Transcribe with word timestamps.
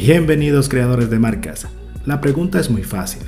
Bienvenidos 0.00 0.68
creadores 0.68 1.10
de 1.10 1.18
marcas. 1.18 1.66
La 2.06 2.20
pregunta 2.20 2.60
es 2.60 2.70
muy 2.70 2.84
fácil. 2.84 3.24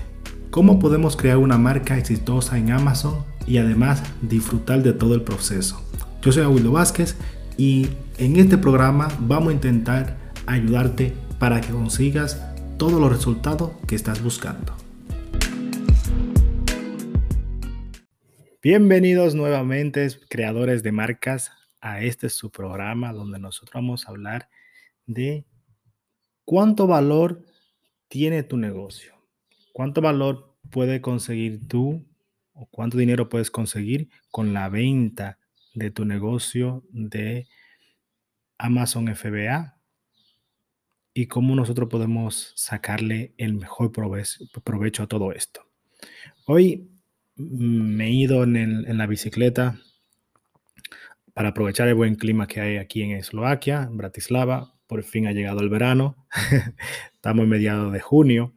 ¿Cómo 0.51 0.79
podemos 0.79 1.17
crear 1.17 1.37
una 1.37 1.59
marca 1.59 1.99
exitosa 1.99 2.59
en 2.59 2.71
Amazon 2.71 3.25
y 3.45 3.59
además 3.59 4.05
disfrutar 4.23 4.81
de 4.85 4.93
todo 4.93 5.17
el 5.17 5.23
proceso? 5.23 5.85
Yo 6.23 6.31
soy 6.31 6.45
Aguilo 6.45 6.71
Vázquez 6.71 7.17
y 7.57 7.89
en 8.19 8.37
este 8.37 8.57
programa 8.57 9.09
vamos 9.19 9.49
a 9.49 9.55
intentar 9.55 10.17
ayudarte 10.47 11.13
para 11.41 11.61
que 11.61 11.73
consigas 11.73 12.41
todos 12.79 13.01
los 13.01 13.11
resultados 13.11 13.73
que 13.89 13.97
estás 13.97 14.23
buscando. 14.23 14.77
Bienvenidos 18.63 19.35
nuevamente 19.35 20.07
creadores 20.29 20.85
de 20.85 20.93
marcas 20.93 21.51
a 21.81 22.01
este 22.01 22.29
su 22.29 22.53
programa 22.53 23.13
donde 23.13 23.41
nosotros 23.41 23.75
vamos 23.75 24.07
a 24.07 24.11
hablar 24.11 24.49
de 25.09 25.45
cuánto 26.45 26.87
valor 26.87 27.45
tiene 28.09 28.43
tu 28.43 28.57
negocio, 28.57 29.15
cuánto 29.73 30.01
valor 30.01 30.57
puede 30.71 31.01
conseguir 31.01 31.67
tú 31.69 32.07
o 32.53 32.67
cuánto 32.67 32.99
dinero 32.99 33.29
puedes 33.29 33.51
conseguir 33.51 34.09
con 34.31 34.53
la 34.53 34.69
venta 34.69 35.39
de 35.75 35.91
tu 35.91 36.05
negocio 36.05 36.85
de 36.91 37.47
Amazon 38.59 39.15
FBA 39.15 39.81
y 41.15 41.27
cómo 41.27 41.55
nosotros 41.55 41.89
podemos 41.89 42.53
sacarle 42.57 43.35
el 43.37 43.55
mejor 43.55 43.93
provecho, 43.93 45.03
a 45.03 45.07
todo 45.09 45.33
esto. 45.33 45.67
Hoy 46.47 46.89
me 47.37 48.07
he 48.07 48.11
ido 48.11 48.45
en, 48.45 48.97
la 48.97 49.07
bicicleta 49.07 49.79
para 51.33 51.51
aprovechar 51.51 51.89
el 51.89 51.95
buen 51.95 52.15
clima 52.15 52.47
que 52.47 52.61
hay 52.61 52.77
aquí 52.77 53.03
en 53.03 53.13
Eslovaquia, 53.13 53.83
en 53.83 53.97
Bratislava. 53.97 54.75
Por 54.91 55.05
fin 55.05 55.29
ha 55.29 55.33
llegado 55.33 55.61
el 55.61 55.69
verano. 55.69 56.17
Estamos 57.15 57.45
en 57.45 57.49
mediados 57.49 57.93
de 57.93 58.01
junio 58.01 58.57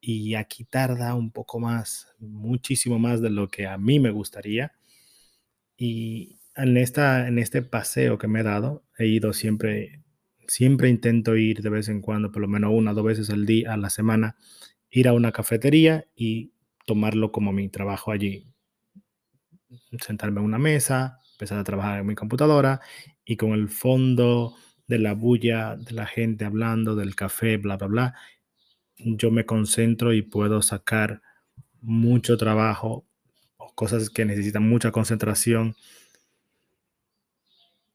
y 0.00 0.36
aquí 0.36 0.62
tarda 0.62 1.16
un 1.16 1.32
poco 1.32 1.58
más, 1.58 2.14
muchísimo 2.20 3.00
más 3.00 3.20
de 3.20 3.30
lo 3.30 3.48
que 3.48 3.66
a 3.66 3.76
mí 3.76 3.98
me 3.98 4.12
gustaría. 4.12 4.70
Y 5.76 6.38
en, 6.54 6.76
esta, 6.76 7.26
en 7.26 7.40
este 7.40 7.62
paseo 7.62 8.18
que 8.18 8.28
me 8.28 8.38
he 8.38 8.42
dado, 8.44 8.84
he 8.98 9.08
ido 9.08 9.32
siempre, 9.32 10.04
siempre 10.46 10.90
intento 10.90 11.34
ir 11.34 11.60
de 11.60 11.70
vez 11.70 11.88
en 11.88 12.02
cuando, 12.02 12.30
por 12.30 12.40
lo 12.40 12.46
menos 12.46 12.70
una 12.72 12.92
o 12.92 12.94
dos 12.94 13.04
veces 13.04 13.28
al 13.28 13.44
día, 13.44 13.72
a 13.74 13.76
la 13.76 13.90
semana, 13.90 14.36
ir 14.90 15.08
a 15.08 15.12
una 15.12 15.32
cafetería 15.32 16.06
y 16.14 16.52
tomarlo 16.86 17.32
como 17.32 17.52
mi 17.52 17.68
trabajo 17.68 18.12
allí. 18.12 18.46
Sentarme 20.00 20.38
en 20.38 20.46
una 20.46 20.58
mesa, 20.58 21.18
empezar 21.32 21.58
a 21.58 21.64
trabajar 21.64 21.98
en 21.98 22.06
mi 22.06 22.14
computadora 22.14 22.80
y 23.24 23.36
con 23.36 23.54
el 23.54 23.68
fondo 23.68 24.54
de 24.88 24.98
la 24.98 25.14
bulla 25.14 25.76
de 25.76 25.92
la 25.92 26.06
gente 26.06 26.44
hablando 26.44 26.96
del 26.96 27.14
café, 27.14 27.58
bla, 27.58 27.76
bla, 27.76 27.86
bla, 27.88 28.14
yo 28.98 29.30
me 29.30 29.46
concentro 29.46 30.12
y 30.12 30.22
puedo 30.22 30.62
sacar 30.62 31.22
mucho 31.80 32.36
trabajo 32.36 33.06
o 33.58 33.74
cosas 33.74 34.10
que 34.10 34.24
necesitan 34.24 34.68
mucha 34.68 34.90
concentración 34.92 35.76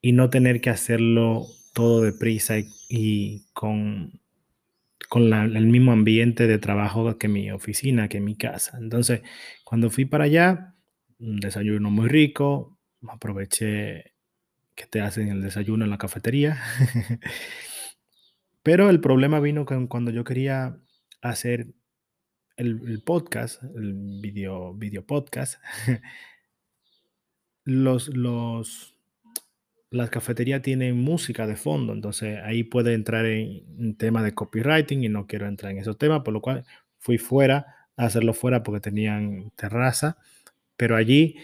y 0.01 0.11
no 0.11 0.29
tener 0.29 0.61
que 0.61 0.69
hacerlo 0.69 1.47
todo 1.73 2.01
deprisa 2.01 2.57
y, 2.59 2.67
y 2.89 3.45
con 3.53 4.19
con 5.09 5.31
el 5.33 5.67
mismo 5.67 5.91
ambiente 5.91 6.47
de 6.47 6.57
trabajo 6.57 7.17
que 7.19 7.27
mi 7.27 7.51
oficina, 7.51 8.09
que 8.09 8.19
mi 8.19 8.35
casa. 8.35 8.77
Entonces, 8.79 9.21
cuando 9.63 9.91
fui 9.91 10.05
para 10.05 10.25
allá, 10.25 10.75
un 11.19 11.39
desayuno 11.39 11.91
muy 11.91 12.09
rico, 12.09 12.79
aproveché 13.07 14.12
que 14.75 14.85
te 14.85 15.01
hacen 15.01 15.29
el 15.29 15.41
desayuno 15.41 15.85
en 15.85 15.91
la 15.91 15.97
cafetería. 15.97 16.61
Pero 18.63 18.89
el 18.89 19.01
problema 19.01 19.39
vino 19.39 19.65
cuando 19.65 20.11
yo 20.11 20.23
quería 20.23 20.77
hacer 21.21 21.73
el, 22.55 23.01
podcast, 23.03 23.63
el 23.75 24.19
video, 24.21 24.73
video 24.73 25.05
podcast, 25.05 25.61
los, 27.65 28.07
los, 28.09 28.95
las 29.89 30.09
cafeterías 30.09 30.61
tienen 30.61 30.99
música 30.99 31.47
de 31.47 31.55
fondo, 31.55 31.93
entonces 31.93 32.39
ahí 32.43 32.63
puede 32.63 32.93
entrar 32.93 33.25
en 33.25 33.63
un 33.77 33.95
tema 33.97 34.23
de 34.23 34.33
copywriting 34.33 35.03
y 35.03 35.09
no 35.09 35.27
quiero 35.27 35.47
entrar 35.47 35.71
en 35.71 35.79
esos 35.79 35.97
temas, 35.97 36.21
por 36.21 36.33
lo 36.33 36.41
cual 36.41 36.65
fui 36.99 37.17
fuera 37.17 37.87
a 37.97 38.05
hacerlo 38.05 38.33
fuera 38.33 38.63
porque 38.63 38.81
tenían 38.81 39.51
terraza, 39.55 40.17
pero 40.77 40.95
allí 40.95 41.37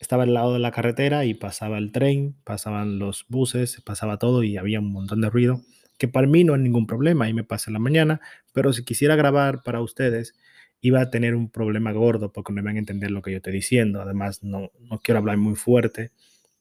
estaba 0.00 0.24
al 0.24 0.34
lado 0.34 0.54
de 0.54 0.58
la 0.58 0.72
carretera 0.72 1.24
y 1.26 1.34
pasaba 1.34 1.78
el 1.78 1.92
tren, 1.92 2.34
pasaban 2.42 2.98
los 2.98 3.26
buses, 3.28 3.80
pasaba 3.82 4.18
todo 4.18 4.42
y 4.42 4.56
había 4.56 4.80
un 4.80 4.90
montón 4.90 5.20
de 5.20 5.30
ruido, 5.30 5.60
que 5.98 6.08
para 6.08 6.26
mí 6.26 6.42
no 6.42 6.54
es 6.54 6.60
ningún 6.60 6.86
problema, 6.86 7.26
ahí 7.26 7.34
me 7.34 7.44
pasa 7.44 7.70
la 7.70 7.78
mañana, 7.78 8.20
pero 8.52 8.72
si 8.72 8.84
quisiera 8.84 9.14
grabar 9.14 9.62
para 9.62 9.82
ustedes, 9.82 10.34
iba 10.80 11.02
a 11.02 11.10
tener 11.10 11.34
un 11.34 11.50
problema 11.50 11.92
gordo 11.92 12.32
porque 12.32 12.52
no 12.54 12.62
van 12.62 12.76
a 12.76 12.78
entender 12.78 13.10
lo 13.10 13.20
que 13.20 13.30
yo 13.30 13.36
estoy 13.36 13.52
diciendo, 13.52 14.00
además 14.00 14.42
no, 14.42 14.72
no 14.80 15.00
quiero 15.00 15.18
hablar 15.18 15.36
muy 15.36 15.54
fuerte 15.54 16.10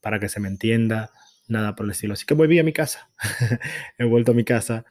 para 0.01 0.19
que 0.19 0.27
se 0.27 0.41
me 0.41 0.49
entienda 0.49 1.11
nada 1.47 1.75
por 1.75 1.85
el 1.85 1.91
estilo. 1.91 2.13
Así 2.13 2.25
que 2.25 2.33
volví 2.33 2.59
a 2.59 2.63
mi 2.63 2.73
casa. 2.73 3.09
He 3.97 4.03
vuelto 4.03 4.33
a 4.33 4.35
mi 4.35 4.43
casa. 4.43 4.85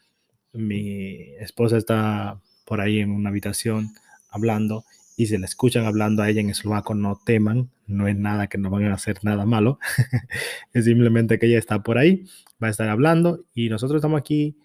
Mi 0.53 1.35
esposa 1.39 1.77
está 1.77 2.41
por 2.65 2.81
ahí 2.81 2.99
en 3.01 3.11
una 3.11 3.31
habitación 3.31 3.93
hablando 4.31 4.85
y 5.19 5.27
si 5.27 5.37
la 5.37 5.47
escuchan 5.47 5.85
hablando 5.85 6.23
a 6.23 6.31
ella 6.31 6.41
en 6.41 6.49
eslovaco, 6.49 6.95
no 6.95 7.21
teman, 7.23 7.71
no 7.87 8.07
es 8.07 8.17
nada 8.17 8.47
que 8.47 8.57
no 8.57 8.71
van 8.71 8.85
a 8.85 8.95
hacer 8.95 9.19
nada 9.25 9.45
malo, 9.45 9.81
es 10.73 10.85
simplemente 10.85 11.39
que 11.41 11.47
ella 11.47 11.59
está 11.59 11.83
por 11.83 11.99
ahí, 11.99 12.25
va 12.63 12.69
a 12.69 12.71
estar 12.71 12.89
hablando 12.89 13.45
y 13.53 13.69
nosotros 13.69 13.99
estamos 13.99 14.21
aquí 14.21 14.57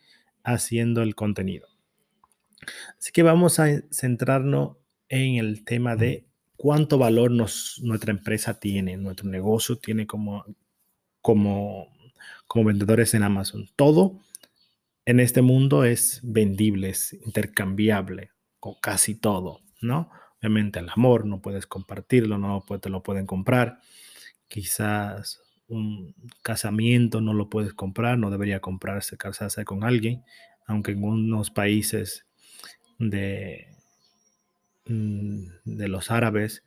haciendo 0.44 1.02
el 1.02 1.16
contenido. 1.16 1.68
Así 3.00 3.12
que 3.12 3.24
vamos 3.24 3.60
a 3.60 3.82
centrarnos 3.92 4.78
en 5.10 5.38
el 5.38 5.66
tema 5.66 5.96
de 5.96 6.28
cuánto 6.56 7.00
valor 7.00 7.32
nos, 7.32 7.82
nuestra 7.84 8.12
empresa 8.12 8.60
tiene, 8.60 8.96
nuestro 8.96 9.28
negocio 9.28 9.78
tiene 9.78 10.06
como 10.06 10.46
como, 11.24 11.88
como 12.46 12.66
vendedores 12.66 13.16
en 13.16 13.24
Amazon. 13.24 13.68
Todo 13.76 14.20
en 15.06 15.20
este 15.20 15.42
mundo 15.42 15.86
es 15.86 16.20
vendible, 16.22 16.90
es 16.90 17.14
intercambiable, 17.14 18.30
con 18.60 18.76
casi 18.82 19.16
todo, 19.16 19.62
¿no? 19.82 20.12
Obviamente 20.44 20.80
el 20.80 20.90
amor 20.90 21.26
no 21.26 21.42
puedes 21.42 21.66
compartirlo, 21.66 22.38
no 22.38 22.62
te 22.82 22.90
lo 22.90 23.02
pueden 23.02 23.26
comprar. 23.26 23.80
Quizás 24.50 25.42
un 25.68 26.14
casamiento 26.44 27.22
no 27.22 27.34
lo 27.34 27.50
puedes 27.50 27.74
comprar, 27.74 28.18
no 28.18 28.30
debería 28.30 28.60
comprarse, 28.60 29.18
casarse 29.18 29.64
con 29.64 29.86
alguien, 29.86 30.24
aunque 30.68 30.92
en 30.92 31.04
unos 31.04 31.50
países 31.50 32.28
de, 33.00 33.68
mm, 34.86 35.46
de 35.64 35.88
los 35.88 36.12
árabes 36.12 36.64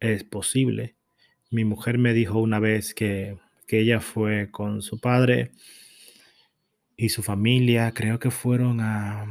es 0.00 0.24
posible. 0.24 0.96
Mi 1.50 1.64
mujer 1.64 1.98
me 1.98 2.14
dijo 2.14 2.40
una 2.40 2.58
vez 2.58 2.94
que 2.94 3.38
que 3.70 3.78
ella 3.78 4.00
fue 4.00 4.50
con 4.50 4.82
su 4.82 4.98
padre 4.98 5.52
y 6.96 7.10
su 7.10 7.22
familia, 7.22 7.92
creo 7.92 8.18
que 8.18 8.32
fueron 8.32 8.80
a, 8.80 9.24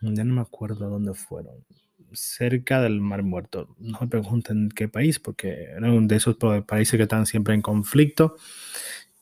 ya 0.00 0.24
no 0.24 0.34
me 0.36 0.40
acuerdo 0.40 0.88
dónde 0.88 1.12
fueron, 1.12 1.66
cerca 2.14 2.80
del 2.80 3.00
Mar 3.00 3.22
Muerto. 3.22 3.74
No 3.78 3.98
me 4.00 4.06
pregunten 4.08 4.70
qué 4.74 4.88
país, 4.88 5.18
porque 5.18 5.64
era 5.76 5.90
uno 5.92 6.06
de 6.06 6.16
esos 6.16 6.36
países 6.66 6.96
que 6.96 7.04
están 7.04 7.26
siempre 7.26 7.54
en 7.54 7.62
conflicto 7.62 8.36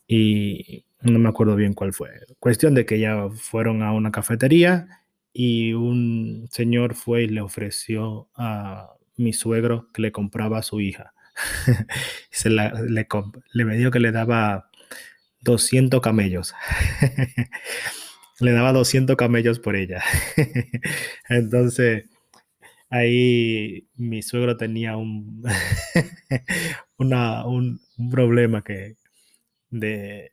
y 0.07 0.85
no 1.01 1.19
me 1.19 1.29
acuerdo 1.29 1.57
bien 1.57 1.75
cuál 1.75 1.93
fue. 1.93 2.11
Cuestión 2.39 2.75
de 2.75 2.87
que 2.87 2.99
ya 3.01 3.29
fueron 3.31 3.83
a 3.83 3.93
una 3.93 4.11
cafetería 4.13 5.03
y 5.33 5.73
un 5.73 6.49
señor 6.51 6.95
fue 6.95 7.25
y 7.25 7.29
le 7.29 7.41
ofreció 7.41 8.29
a 8.37 8.91
mi 9.17 9.33
suegro 9.33 9.89
que 9.93 10.03
le 10.03 10.13
compraba 10.13 10.59
a 10.59 10.63
su 10.63 10.81
hija. 10.81 11.15
Se 12.31 12.51
le, 12.51 12.71
le 12.89 13.65
me 13.65 13.77
dijo 13.77 13.91
que 13.91 14.01
le 14.01 14.13
daba 14.13 14.71
200 15.41 16.01
camellos. 16.01 16.55
le 18.41 18.53
daba 18.53 18.73
200 18.73 19.17
camellos 19.17 19.59
por 19.59 19.77
ella. 19.77 20.03
Entonces, 21.29 22.05
ahí 22.93 23.89
mi 23.97 24.23
suegro 24.23 24.57
tenía 24.57 24.97
un, 24.97 25.43
una, 26.99 27.45
un, 27.47 27.81
problema 28.11 28.63
que 28.63 28.97
de, 29.71 30.33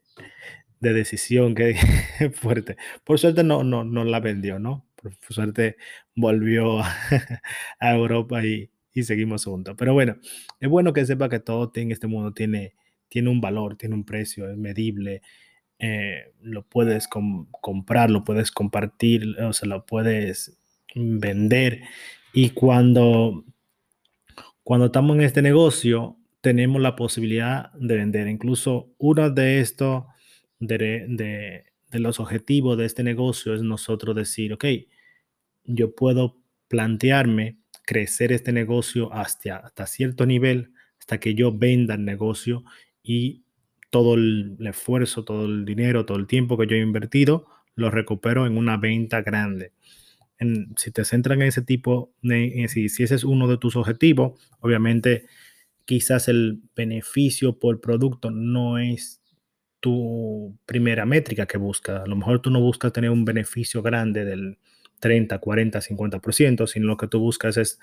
de 0.79 0.94
decisión 0.94 1.56
que 1.56 1.75
fuerte. 2.33 2.77
Por 3.03 3.19
suerte 3.19 3.44
no, 3.44 3.63
no, 3.63 3.83
no 3.85 4.03
la 4.03 4.19
vendió, 4.19 4.59
¿no? 4.59 4.85
Por 4.95 5.13
suerte 5.29 5.77
volvió 6.15 6.79
a 7.79 7.95
Europa 7.95 8.44
y, 8.45 8.69
y 8.94 9.03
seguimos 9.03 9.45
juntos. 9.45 9.75
Pero 9.77 9.94
bueno, 9.94 10.17
es 10.59 10.69
bueno 10.69 10.94
que 10.94 11.06
sepa 11.06 11.29
que 11.29 11.39
todo 11.39 11.71
en 11.75 11.91
este 11.91 12.07
mundo 12.07 12.33
tiene, 12.33 12.73
tiene 13.07 13.29
un 13.29 13.41
valor, 13.41 13.77
tiene 13.77 13.95
un 13.95 14.03
precio, 14.06 14.50
es 14.50 14.57
medible. 14.57 15.21
Eh, 15.79 16.33
lo 16.41 16.63
puedes 16.63 17.07
comprar, 17.07 18.11
lo 18.11 18.25
puedes 18.25 18.51
compartir, 18.51 19.39
o 19.41 19.53
sea, 19.53 19.69
lo 19.69 19.85
puedes 19.85 20.57
vender. 20.94 21.83
Y 22.34 22.52
cuando, 22.52 23.44
cuando 24.64 24.88
estamos 24.88 25.16
en 25.16 25.24
este 25.24 25.42
negocio, 25.42 26.18
tenemos 26.42 26.81
la 26.81 26.96
posibilidad 26.96 27.72
de 27.74 27.98
vender. 27.98 28.28
Incluso 28.28 28.94
uno 28.98 29.30
de 29.30 29.60
estos, 29.60 30.04
de, 30.60 31.66
de 31.92 32.00
los 32.00 32.20
objetivos 32.20 32.78
de 32.78 32.86
este 32.86 33.04
negocio 33.04 33.54
es 33.54 33.62
nosotros 33.62 34.16
decir, 34.16 34.54
ok, 34.54 34.66
yo 35.66 35.96
puedo 35.96 36.38
plantearme 36.68 37.58
crecer 37.86 38.31
este 38.31 38.52
negocio 38.52 39.12
hasta, 39.14 39.58
hasta 39.58 39.88
cierto 39.88 40.26
nivel, 40.26 40.74
hasta 41.00 41.20
que 41.20 41.34
yo 41.34 41.52
venda 41.52 41.96
el 41.96 42.06
negocio 42.06 42.64
y 43.02 43.44
todo 43.90 44.14
el, 44.14 44.58
esfuerzo, 44.68 45.24
todo 45.24 45.46
el 45.46 45.66
dinero, 45.66 46.06
todo 46.06 46.18
el 46.18 46.28
tiempo 46.28 46.58
que 46.58 46.68
yo 46.68 46.76
he 46.76 46.81
invertido, 46.81 47.48
lo 47.76 47.90
recupero 47.90 48.46
en 48.46 48.58
una 48.58 48.78
venta 48.78 49.22
grande. 49.22 49.72
Si 50.77 50.91
te 50.91 51.03
centran 51.03 51.41
en 51.41 51.50
ese 51.50 51.62
tipo, 51.62 52.13
de, 52.21 52.65
si, 52.69 52.89
si 52.89 53.03
ese 53.03 53.15
es 53.15 53.24
uno 53.24 53.47
de 53.47 53.57
tus 53.57 53.75
objetivos, 53.75 54.39
obviamente 54.59 55.25
quizás 55.86 56.27
el 56.27 56.62
beneficio 56.75 57.57
por 57.57 57.81
producto 57.81 58.31
no 58.31 58.77
es 58.77 59.21
tu 59.80 60.57
primera 60.65 61.06
métrica 61.06 61.45
que 61.45 61.57
buscas. 61.57 62.01
A 62.01 62.06
lo 62.06 62.15
mejor 62.15 62.41
tú 62.41 62.51
no 62.51 62.62
buscas 62.62 62.94
tener 62.94 63.09
un 63.09 63.25
beneficio 63.25 63.81
grande 63.81 64.25
del 64.25 64.57
30, 65.00 65.39
40, 65.39 65.81
50%, 65.81 66.68
sino 66.68 66.88
lo 66.88 66.97
que 66.97 67.07
tú 67.07 67.19
buscas 67.19 67.57
es 67.57 67.80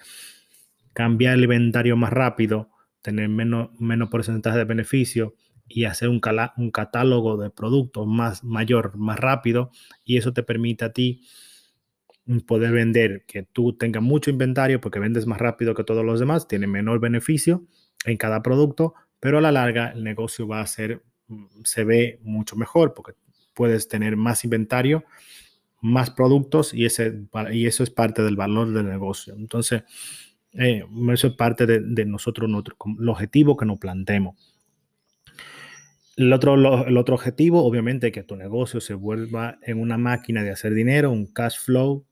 cambiar 0.93 1.35
el 1.35 1.45
inventario 1.45 1.97
más 1.97 2.13
rápido, 2.13 2.71
tener 3.03 3.29
menos, 3.29 3.71
menos 3.81 4.09
porcentaje 4.09 4.59
de 4.59 4.65
beneficio 4.65 5.35
y 5.69 5.85
hacer 5.85 6.09
un, 6.09 6.21
un 6.57 6.71
catálogo 6.71 7.37
de 7.37 7.51
productos 7.51 8.07
más 8.07 8.45
mayor, 8.45 8.97
más 8.97 9.19
rápido, 9.19 9.71
y 10.05 10.17
eso 10.17 10.33
te 10.33 10.43
permite 10.43 10.85
a 10.85 10.93
ti 10.93 11.23
poder 12.47 12.73
vender, 12.73 13.25
que 13.27 13.45
tú 13.45 13.75
tengas 13.75 14.03
mucho 14.03 14.31
inventario 14.31 14.81
porque 14.81 14.99
vendes 14.99 15.27
más 15.27 15.39
rápido 15.39 15.75
que 15.75 15.85
todos 15.85 16.05
los 16.05 16.19
demás, 16.19 16.49
tiene 16.49 16.67
menor 16.67 16.99
beneficio 16.99 17.65
en 18.05 18.17
cada 18.17 18.43
producto, 18.43 18.95
pero 19.21 19.39
a 19.39 19.41
la 19.41 19.53
larga 19.53 19.91
el 19.91 20.03
negocio 20.03 20.49
va 20.49 20.61
a 20.61 20.67
ser, 20.67 21.03
se 21.65 21.85
ve 21.85 22.21
mucho 22.23 22.57
mejor 22.57 22.95
porque 22.95 23.13
puedes 23.55 23.89
tener 23.89 24.17
más 24.17 24.45
inventario, 24.45 25.05
más 25.81 26.11
productos 26.11 26.75
y, 26.75 26.85
ese, 26.85 27.23
y 27.53 27.67
eso 27.67 27.83
es 27.85 27.91
parte 27.91 28.23
del 28.23 28.37
valor 28.37 28.73
del 28.73 28.89
negocio. 28.89 29.35
Entonces, 29.35 29.85
eh, 30.53 30.85
eso 31.13 31.29
es 31.29 31.35
parte 31.35 31.65
de, 31.65 31.81
de 31.81 32.07
nosotros, 32.07 32.51
nuestro, 32.51 32.77
el 33.01 33.09
objetivo 33.09 33.57
que 33.57 33.67
nos 33.67 33.79
planteemos. 33.79 34.37
El 36.17 36.33
otro, 36.33 36.55
el 36.87 36.97
otro 36.97 37.15
objetivo, 37.15 37.63
obviamente, 37.65 38.11
que 38.11 38.23
tu 38.23 38.37
negocio 38.37 38.81
se 38.81 38.95
vuelva 38.95 39.59
en 39.63 39.79
una 39.79 39.99
máquina 39.99 40.43
de 40.43 40.51
hacer 40.51 40.73
dinero, 40.73 41.13
un 41.13 41.27
cash 41.27 41.59
flow 41.61 42.07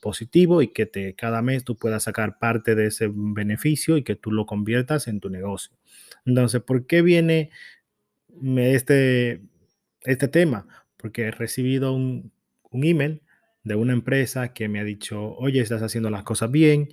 positivo 0.00 0.62
y 0.62 0.68
que 0.68 0.86
te, 0.86 1.14
cada 1.14 1.42
mes 1.42 1.64
tú 1.64 1.76
puedas 1.76 2.04
sacar 2.04 2.38
parte 2.38 2.74
de 2.74 2.86
ese 2.86 3.10
beneficio 3.12 3.96
y 3.96 4.02
que 4.02 4.16
tú 4.16 4.32
lo 4.32 4.46
conviertas 4.46 5.08
en 5.08 5.20
tu 5.20 5.30
negocio. 5.30 5.76
Entonces, 6.24 6.62
¿por 6.62 6.86
qué 6.86 7.02
viene 7.02 7.50
este, 8.56 9.42
este 10.02 10.28
tema? 10.28 10.66
Porque 10.96 11.22
he 11.22 11.30
recibido 11.30 11.92
un, 11.92 12.32
un 12.70 12.84
email 12.84 13.22
de 13.62 13.74
una 13.74 13.92
empresa 13.92 14.52
que 14.52 14.68
me 14.68 14.80
ha 14.80 14.84
dicho, 14.84 15.34
oye, 15.36 15.60
estás 15.60 15.82
haciendo 15.82 16.10
las 16.10 16.22
cosas 16.22 16.50
bien, 16.50 16.88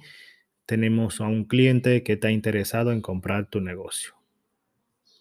tenemos 0.65 1.21
a 1.21 1.25
un 1.25 1.45
cliente 1.45 2.03
que 2.03 2.13
está 2.13 2.31
interesado 2.31 2.91
en 2.91 3.01
comprar 3.01 3.49
tu 3.49 3.61
negocio 3.61 4.21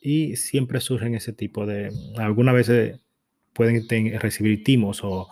y 0.00 0.36
siempre 0.36 0.80
surgen 0.80 1.14
ese 1.14 1.32
tipo 1.32 1.66
de, 1.66 1.92
algunas 2.16 2.54
veces 2.54 3.00
pueden 3.52 3.86
recibir 4.18 4.64
timos 4.64 5.00
o 5.02 5.28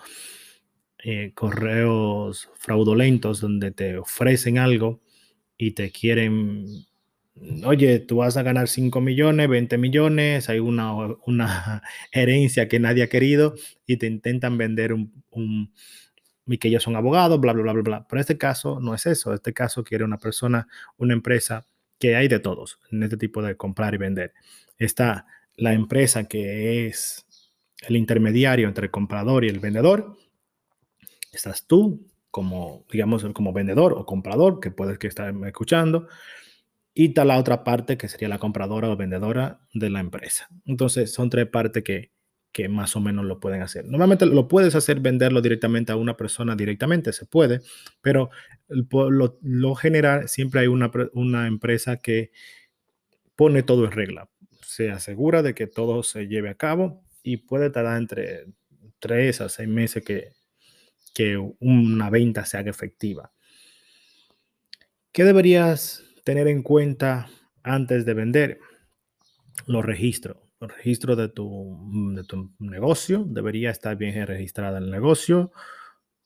eh, 1.04 1.32
correos 1.34 2.50
fraudulentos 2.56 3.40
donde 3.40 3.70
te 3.70 3.98
ofrecen 3.98 4.58
algo 4.58 5.00
y 5.56 5.72
te 5.72 5.90
quieren, 5.90 6.66
oye, 7.64 8.00
tú 8.00 8.16
vas 8.16 8.36
a 8.36 8.42
ganar 8.42 8.68
5 8.68 9.00
millones, 9.00 9.48
20 9.48 9.78
millones, 9.78 10.48
hay 10.48 10.58
una, 10.58 10.92
una 11.26 11.82
herencia 12.12 12.68
que 12.68 12.80
nadie 12.80 13.04
ha 13.04 13.08
querido 13.08 13.54
y 13.86 13.96
te 13.96 14.06
intentan 14.06 14.58
vender 14.58 14.92
un, 14.92 15.24
un 15.30 15.72
y 16.48 16.58
que 16.58 16.68
ellos 16.68 16.82
son 16.82 16.96
abogados, 16.96 17.40
bla, 17.40 17.52
bla, 17.52 17.62
bla, 17.62 17.72
bla, 17.72 17.82
bla. 17.82 18.06
Pero 18.08 18.20
este 18.20 18.38
caso 18.38 18.80
no 18.80 18.94
es 18.94 19.06
eso. 19.06 19.34
Este 19.34 19.52
caso 19.52 19.84
quiere 19.84 20.04
una 20.04 20.18
persona, 20.18 20.66
una 20.96 21.12
empresa 21.12 21.66
que 21.98 22.16
hay 22.16 22.28
de 22.28 22.40
todos 22.40 22.78
en 22.90 23.02
este 23.02 23.16
tipo 23.16 23.42
de 23.42 23.56
comprar 23.56 23.94
y 23.94 23.98
vender. 23.98 24.32
Está 24.78 25.26
la 25.56 25.72
empresa 25.72 26.24
que 26.24 26.86
es 26.86 27.26
el 27.86 27.96
intermediario 27.96 28.68
entre 28.68 28.86
el 28.86 28.90
comprador 28.90 29.44
y 29.44 29.48
el 29.48 29.60
vendedor. 29.60 30.16
Estás 31.38 31.66
tú 31.68 32.04
como, 32.32 32.84
digamos, 32.90 33.24
como 33.32 33.52
vendedor 33.52 33.92
o 33.92 34.04
comprador, 34.04 34.58
que 34.58 34.72
puedes 34.72 34.98
que 34.98 35.06
estar 35.06 35.32
escuchando. 35.46 36.08
Y 36.94 37.06
está 37.06 37.24
la 37.24 37.38
otra 37.38 37.62
parte 37.62 37.96
que 37.96 38.08
sería 38.08 38.28
la 38.28 38.38
compradora 38.38 38.90
o 38.90 38.96
vendedora 38.96 39.60
de 39.72 39.88
la 39.88 40.00
empresa. 40.00 40.48
Entonces, 40.66 41.12
son 41.12 41.30
tres 41.30 41.46
partes 41.46 41.84
que, 41.84 42.10
que 42.50 42.68
más 42.68 42.96
o 42.96 43.00
menos 43.00 43.24
lo 43.24 43.38
pueden 43.38 43.62
hacer. 43.62 43.84
Normalmente 43.84 44.26
lo 44.26 44.48
puedes 44.48 44.74
hacer 44.74 44.98
venderlo 44.98 45.40
directamente 45.40 45.92
a 45.92 45.96
una 45.96 46.16
persona 46.16 46.56
directamente, 46.56 47.12
se 47.12 47.24
puede, 47.24 47.60
pero 48.00 48.30
lo, 48.68 49.38
lo 49.40 49.74
general 49.76 50.28
siempre 50.28 50.62
hay 50.62 50.66
una, 50.66 50.90
una 51.12 51.46
empresa 51.46 51.98
que 51.98 52.32
pone 53.36 53.62
todo 53.62 53.84
en 53.84 53.92
regla, 53.92 54.28
se 54.62 54.90
asegura 54.90 55.42
de 55.42 55.54
que 55.54 55.68
todo 55.68 56.02
se 56.02 56.26
lleve 56.26 56.50
a 56.50 56.56
cabo 56.56 57.04
y 57.22 57.36
puede 57.36 57.70
tardar 57.70 57.96
entre 57.98 58.46
tres 58.98 59.40
a 59.40 59.48
seis 59.48 59.68
meses 59.68 60.02
que, 60.02 60.32
que 61.14 61.36
una 61.36 62.10
venta 62.10 62.44
se 62.44 62.58
haga 62.58 62.70
efectiva. 62.70 63.32
¿Qué 65.12 65.24
deberías 65.24 66.04
tener 66.24 66.48
en 66.48 66.62
cuenta 66.62 67.28
antes 67.62 68.04
de 68.04 68.14
vender? 68.14 68.60
Los 69.66 69.84
registros 69.84 70.48
el 70.60 70.68
registro 70.70 71.14
de 71.14 71.28
tu, 71.28 71.78
de 72.14 72.24
tu 72.24 72.52
negocio, 72.58 73.24
debería 73.26 73.70
estar 73.70 73.96
bien 73.96 74.26
registrado 74.26 74.78
el 74.78 74.90
negocio, 74.90 75.52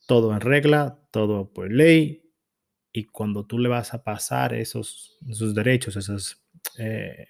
todo 0.07 0.33
en 0.33 0.41
regla, 0.41 0.99
todo 1.11 1.51
por 1.53 1.71
ley, 1.71 2.23
y 2.91 3.05
cuando 3.05 3.45
tú 3.45 3.59
le 3.59 3.69
vas 3.69 3.93
a 3.93 4.03
pasar 4.03 4.53
esos, 4.53 5.17
esos 5.27 5.53
derechos, 5.53 5.95
esos, 5.95 6.43
eh, 6.77 7.27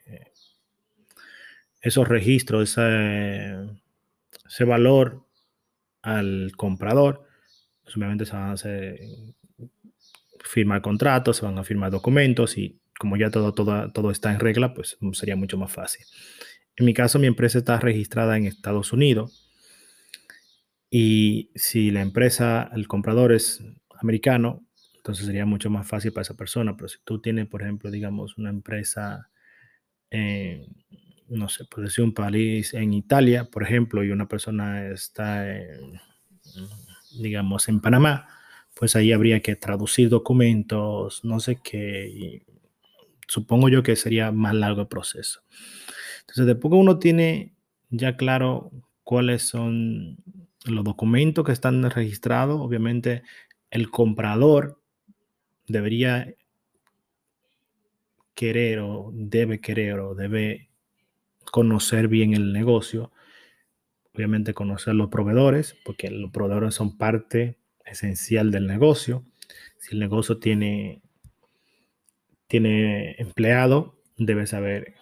esos 1.81 2.07
registros, 2.07 2.71
ese, 2.71 3.53
ese, 4.47 4.63
valor 4.63 5.25
al 6.01 6.51
comprador, 6.55 7.25
obviamente 7.95 8.25
se 8.25 8.33
van 8.33 8.51
a 8.51 8.55
firmar 10.43 10.81
contratos, 10.81 11.37
se 11.37 11.45
van 11.45 11.57
a 11.57 11.63
firmar 11.63 11.91
documentos 11.91 12.57
y 12.57 12.79
como 12.99 13.17
ya 13.17 13.29
todo, 13.29 13.53
todo, 13.53 13.91
todo 13.91 14.11
está 14.11 14.31
en 14.31 14.39
regla, 14.39 14.73
pues 14.73 14.97
sería 15.13 15.35
mucho 15.35 15.57
más 15.57 15.71
fácil. 15.71 16.05
En 16.75 16.85
mi 16.85 16.93
caso, 16.93 17.19
mi 17.19 17.27
empresa 17.27 17.59
está 17.59 17.79
registrada 17.79 18.37
en 18.37 18.45
Estados 18.45 18.93
Unidos 18.93 19.49
y 20.89 21.49
si 21.55 21.91
la 21.91 22.01
empresa, 22.01 22.69
el 22.75 22.87
comprador 22.87 23.33
es 23.33 23.63
americano, 23.99 24.65
entonces 24.97 25.25
sería 25.25 25.45
mucho 25.45 25.69
más 25.69 25.87
fácil 25.87 26.13
para 26.13 26.21
esa 26.21 26.37
persona. 26.37 26.77
Pero 26.77 26.87
si 26.87 26.97
tú 27.03 27.19
tienes, 27.19 27.47
por 27.47 27.61
ejemplo, 27.61 27.91
digamos, 27.91 28.37
una 28.37 28.49
empresa, 28.49 29.29
no 31.29 31.49
sé, 31.49 31.65
puede 31.65 31.89
ser 31.89 32.05
un 32.05 32.13
país 32.13 32.73
en 32.73 32.93
Italia, 32.93 33.45
por 33.45 33.63
ejemplo, 33.63 34.03
y 34.03 34.11
una 34.11 34.27
persona 34.27 34.87
está, 34.87 35.45
digamos, 37.19 37.69
en 37.69 37.79
Panamá, 37.79 38.27
pues 38.73 38.95
ahí 38.95 39.11
habría 39.11 39.41
que 39.41 39.55
traducir 39.55 40.09
documentos, 40.09 41.23
no 41.23 41.39
sé 41.39 41.59
qué. 41.63 42.43
supongo 43.27 43.69
yo 43.69 43.83
que 43.83 43.95
sería 43.95 44.31
más 44.31 44.53
largo 44.53 44.81
el 44.81 44.87
proceso. 44.87 45.41
Entonces, 46.21 46.45
después 46.45 46.71
que 46.71 46.77
uno 46.77 46.99
tiene 46.99 47.53
ya 47.89 48.17
claro 48.17 48.71
cuáles 49.03 49.43
son 49.43 50.17
los 50.65 50.83
documentos 50.83 51.45
que 51.45 51.51
están 51.51 51.89
registrados, 51.89 52.59
obviamente 52.59 53.23
el 53.69 53.89
comprador 53.89 54.81
debería 55.67 56.33
querer 58.33 58.79
o 58.79 59.11
debe 59.13 59.59
querer 59.61 59.99
o 59.99 60.15
debe 60.15 60.69
conocer 61.51 62.07
bien 62.07 62.33
el 62.33 62.53
negocio. 62.53 63.11
Obviamente 64.15 64.53
conocer 64.53 64.95
los 64.95 65.09
proveedores, 65.09 65.75
porque 65.83 66.09
los 66.09 66.31
proveedores 66.31 66.75
son 66.75 66.97
parte 66.97 67.57
esencial 67.85 68.51
del 68.51 68.67
negocio. 68.67 69.23
Si 69.77 69.93
el 69.93 69.99
negocio 69.99 70.37
tiene, 70.37 71.01
tiene 72.47 73.15
empleado, 73.19 73.95
debe 74.17 74.45
saber 74.47 74.93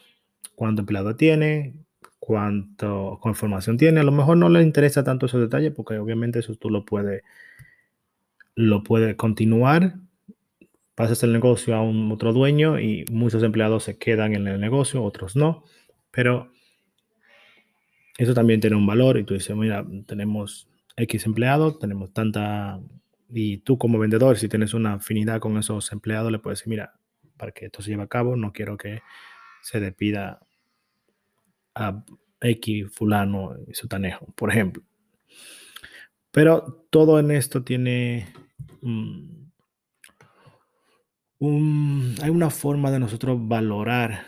cuánto 0.56 0.82
empleado 0.82 1.16
tiene, 1.16 1.74
cuánto 2.20 3.20
información 3.26 3.78
tiene. 3.78 4.00
A 4.00 4.04
lo 4.04 4.12
mejor 4.12 4.38
no 4.38 4.48
le 4.48 4.62
interesa 4.62 5.04
tanto 5.04 5.26
esos 5.26 5.42
detalles 5.42 5.74
porque 5.76 5.98
obviamente 5.98 6.40
eso 6.40 6.56
tú 6.56 6.70
lo 6.70 6.86
puedes 6.86 7.24
lo 8.56 8.84
puede 8.84 9.16
continuar. 9.16 9.96
Pasas 10.96 11.24
el 11.24 11.34
negocio 11.34 11.76
a 11.76 11.82
un 11.82 12.12
otro 12.12 12.32
dueño 12.34 12.80
y 12.80 13.06
muchos 13.12 13.44
empleados 13.44 13.84
se 13.86 13.98
quedan 13.98 14.36
en 14.36 14.48
el 14.48 14.60
negocio, 14.60 15.04
otros 15.04 15.36
no. 15.36 15.64
Pero 16.12 16.52
eso 18.22 18.34
también 18.34 18.60
tiene 18.60 18.76
un 18.76 18.86
valor 18.86 19.18
y 19.18 19.24
tú 19.24 19.34
dices, 19.34 19.56
mira, 19.56 19.86
tenemos 20.06 20.70
X 20.96 21.26
empleados, 21.26 21.80
tenemos 21.80 22.14
tanta... 22.14 22.80
Y 23.34 23.58
tú 23.60 23.78
como 23.78 23.98
vendedor, 23.98 24.38
si 24.38 24.50
tienes 24.50 24.74
una 24.74 24.94
afinidad 24.94 25.40
con 25.40 25.58
esos 25.58 25.92
empleados, 25.92 26.32
le 26.32 26.40
puedes 26.40 26.60
decir, 26.60 26.70
mira, 26.70 26.94
para 27.38 27.52
que 27.52 27.66
esto 27.66 27.82
se 27.82 27.92
lleve 27.92 28.04
a 28.04 28.08
cabo, 28.08 28.36
no 28.36 28.52
quiero 28.52 28.78
que 28.78 29.02
se 29.62 29.80
despida 29.80 30.40
a 31.76 32.04
X 32.42 32.92
fulano 32.94 33.56
y 33.68 33.74
sutanejo, 33.74 34.26
por 34.36 34.52
ejemplo. 34.52 34.84
Pero 36.32 36.86
todo 36.90 37.20
en 37.20 37.32
esto 37.32 37.64
tiene 37.64 38.28
hay 42.22 42.30
una 42.30 42.50
forma 42.52 42.92
de 42.92 43.00
nosotros 43.00 43.38
valorar, 43.40 44.26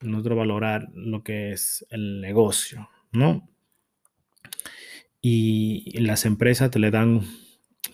nosotros 0.00 0.36
valorar 0.36 0.88
lo 0.92 1.22
que 1.22 1.52
es 1.52 1.86
el 1.90 2.20
negocio, 2.20 2.88
¿no? 3.12 3.48
Y 5.22 5.98
las 6.00 6.24
empresas 6.24 6.70
te 6.70 6.78
le 6.78 6.90
dan, 6.90 7.20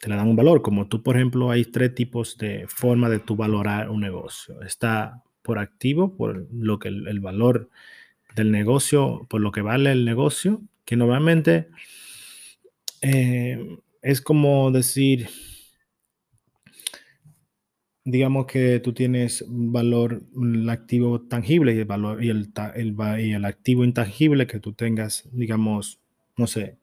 te 0.01 0.09
le 0.09 0.17
dan 0.17 0.29
un 0.29 0.37
valor, 0.37 0.63
como 0.63 0.87
tú, 0.87 1.03
por 1.03 1.17
ejemplo, 1.17 1.51
hay 1.51 1.65
tres 1.65 1.95
tipos 1.95 2.39
de 2.39 2.67
forma 2.69 3.09
de 3.09 3.19
tú 3.19 3.37
valorar 3.37 3.91
un 3.91 4.01
negocio. 4.01 4.63
Está 4.63 5.23
por 5.43 5.59
activo, 5.59 6.17
por 6.17 6.47
lo 6.53 6.79
que 6.79 6.89
el, 6.89 7.21
valor 7.21 7.71
del 8.35 8.51
negocio, 8.51 9.27
por 9.29 9.41
lo 9.41 9.53
que 9.53 9.63
vale 9.63 9.93
el 9.93 10.05
negocio, 10.05 10.63
que 10.85 10.97
normalmente 10.97 11.69
eh, 13.01 13.79
es 14.03 14.21
como 14.21 14.71
decir, 14.71 15.29
digamos 18.07 18.47
que 18.47 18.79
tú 18.79 18.93
tienes 18.93 19.45
valor, 19.49 20.23
el 20.41 20.71
activo 20.71 21.23
tangible 21.23 21.75
y 21.75 21.79
el 21.79 21.85
valor 21.87 22.23
y 22.23 22.31
el, 22.31 22.53
y 23.19 23.33
el 23.33 23.45
activo 23.45 23.85
intangible 23.85 24.47
que 24.47 24.61
tú 24.61 24.73
tengas, 24.75 25.29
digamos, 25.33 25.99
no 26.37 26.47
sé, 26.47 26.79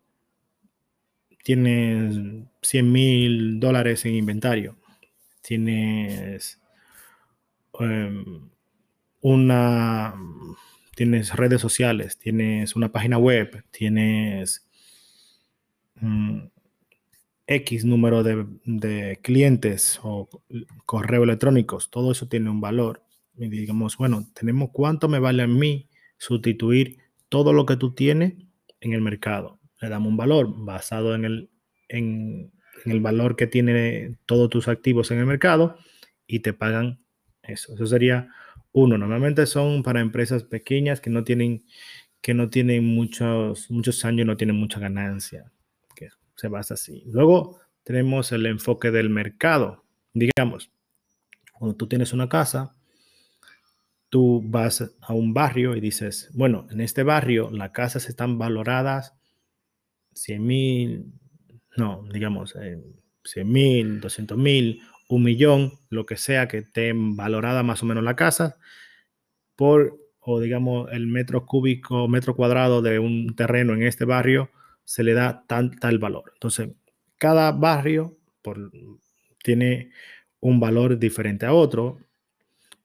tienes 1.42 2.18
100 2.62 2.92
mil 2.92 3.60
dólares 3.62 4.06
en 4.06 4.16
inventario, 4.16 4.76
tienes 5.42 6.60
em, 7.80 8.50
una, 9.22 10.16
tienes 10.94 11.34
redes 11.38 11.62
sociales, 11.62 12.18
tienes 12.18 12.76
una 12.76 12.92
página 12.92 13.18
web, 13.18 13.64
tienes 13.72 14.68
mm, 16.02 16.48
X 17.48 17.84
número 17.84 18.24
de, 18.24 19.20
clientes 19.22 20.00
o 20.04 20.30
correo 20.86 21.24
electrónicos, 21.24 21.90
todo 21.90 22.12
eso 22.12 22.28
tiene 22.28 22.50
un 22.50 22.62
valor. 22.62 23.04
Y 23.36 23.50
digamos, 23.50 23.98
bueno, 23.98 24.28
tenemos 24.34 24.70
cuánto 24.72 25.10
me 25.10 25.20
vale 25.20 25.44
a 25.44 25.48
mí 25.48 25.90
sustituir 26.18 27.00
todo 27.30 27.52
lo 27.52 27.66
que 27.66 27.76
tú 27.76 27.94
tienes 27.94 28.36
en 28.80 28.94
el 28.94 29.02
mercado. 29.02 29.60
Le 29.82 29.90
damos 29.90 30.10
un 30.10 30.18
valor 30.18 30.54
basado 30.56 31.16
en 31.16 31.26
el, 31.26 31.50
en, 31.90 32.52
el 32.86 33.02
valor 33.02 33.36
que 33.36 33.48
tiene 33.48 34.18
todos 34.26 34.50
tus 34.50 34.68
activos 34.68 35.12
en 35.12 35.20
el 35.20 35.26
mercado 35.26 35.78
y 36.28 36.40
te 36.40 36.54
pagan 36.54 37.04
eso. 37.42 37.74
Eso 37.74 37.88
sería 37.88 38.30
uno. 38.72 38.98
Normalmente 38.98 39.46
son 39.48 39.84
para 39.84 40.00
empresas 40.00 40.44
pequeñas 40.44 41.02
que 41.02 41.10
no 41.10 41.24
tienen, 41.24 41.66
que 42.22 42.34
no 42.34 42.50
tienen 42.50 42.86
muchos, 42.86 43.70
muchos 43.70 44.06
años, 44.06 44.26
no 44.26 44.38
tienen 44.38 44.56
mucha 44.56 44.80
ganancia 44.80 45.52
se 46.36 46.48
basa 46.48 46.76
así. 46.76 47.04
Luego 47.08 47.60
tenemos 47.84 48.32
el 48.32 48.46
enfoque 48.46 48.92
del 48.92 49.10
mercado. 49.10 49.84
Digamos, 50.14 50.72
cuando 51.54 51.76
tú 51.76 51.88
tienes 51.88 52.14
una 52.14 52.30
casa, 52.30 52.76
tú 54.10 54.42
vas 54.46 54.96
a 55.02 55.14
un 55.14 55.34
barrio 55.34 55.76
y 55.76 55.82
dices, 55.82 56.30
bueno, 56.34 56.68
en 56.72 56.82
este 56.82 57.04
barrio 57.04 57.50
las 57.52 57.72
casas 57.72 58.10
están 58.10 58.38
valoradas 58.38 59.16
100 60.14 60.46
mil, 60.46 61.14
no, 61.78 62.08
digamos, 62.12 62.56
100 63.24 63.52
mil, 63.52 64.00
200 64.00 64.38
mil, 64.38 64.82
un 65.10 65.24
millón, 65.24 65.74
lo 65.90 66.06
que 66.06 66.18
sea 66.18 66.48
que 66.48 66.60
esté 66.60 66.94
valorada 66.96 67.64
más 67.64 67.82
o 67.82 67.86
menos 67.86 68.04
la 68.04 68.16
casa, 68.16 68.58
por, 69.56 70.00
o 70.20 70.40
digamos, 70.40 70.92
el 70.92 71.08
metro 71.08 71.46
cúbico, 71.46 72.08
metro 72.08 72.36
cuadrado 72.36 72.82
de 72.82 73.00
un 73.00 73.36
terreno 73.36 73.74
en 73.74 73.84
este 73.84 74.06
barrio 74.06 74.52
se 74.86 75.04
le 75.04 75.14
da 75.14 75.46
tal 75.48 76.00
valor. 76.00 76.32
Entonces, 76.34 76.70
cada 77.18 77.52
barrio 77.52 78.18
tiene 79.44 79.92
un 80.40 80.60
valor 80.60 81.00
diferente 81.00 81.46
a 81.46 81.54
otro 81.54 82.00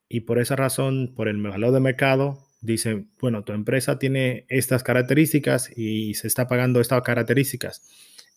y 0.09 0.21
por 0.21 0.39
esa 0.39 0.57
razón, 0.57 1.13
por 1.15 1.29
el 1.29 1.43
valor 1.43 1.73
de 1.73 1.81
mercado, 1.81 2.39
dice, 2.61 3.07
bueno, 3.21 3.45
tu 3.45 3.53
empresa 3.53 3.99
tiene 3.99 4.47
estas 4.49 4.83
características 4.83 5.77
y 5.77 6.15
se 6.15 6.27
está 6.27 6.49
pagando 6.49 6.81
estas 6.81 7.03
características 7.03 7.83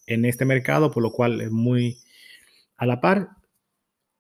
en 0.06 0.26
este 0.26 0.46
mercado, 0.46 0.92
por 0.92 1.04
lo 1.04 1.12
cual 1.12 1.40
es 1.42 1.52
muy 1.52 2.00
a 2.78 2.86
la 2.86 3.00
par 3.00 3.30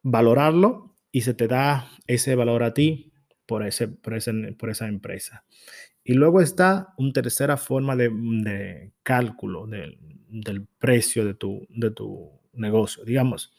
valorarlo 0.03 0.95
y 1.11 1.21
se 1.21 1.33
te 1.33 1.47
da 1.47 1.89
ese 2.07 2.35
valor 2.35 2.63
a 2.63 2.73
ti 2.73 3.11
por, 3.45 3.65
ese, 3.65 3.87
por, 3.87 4.13
por 4.57 4.69
esa 4.69 4.87
empresa. 4.87 5.43
Y 6.03 6.13
luego 6.13 6.41
está 6.41 6.93
una 6.97 7.13
tercera 7.13 7.57
forma 7.57 7.95
de, 7.95 8.91
cálculo 9.03 9.67
del, 9.67 10.67
precio 10.79 11.25
de 11.25 11.33
tu, 11.33 11.67
de 11.69 11.91
tu 11.91 12.31
negocio, 12.53 13.03
digamos, 13.03 13.53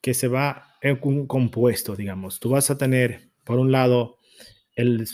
que 0.00 0.14
se 0.14 0.28
va 0.28 0.76
en 0.80 0.98
un 1.02 1.26
compuesto, 1.26 1.96
digamos. 1.96 2.40
Tú 2.40 2.50
vas 2.50 2.70
a 2.70 2.78
tener, 2.78 3.30
por 3.44 3.58
un 3.58 3.72
lado, 3.72 4.18
el 4.74 5.06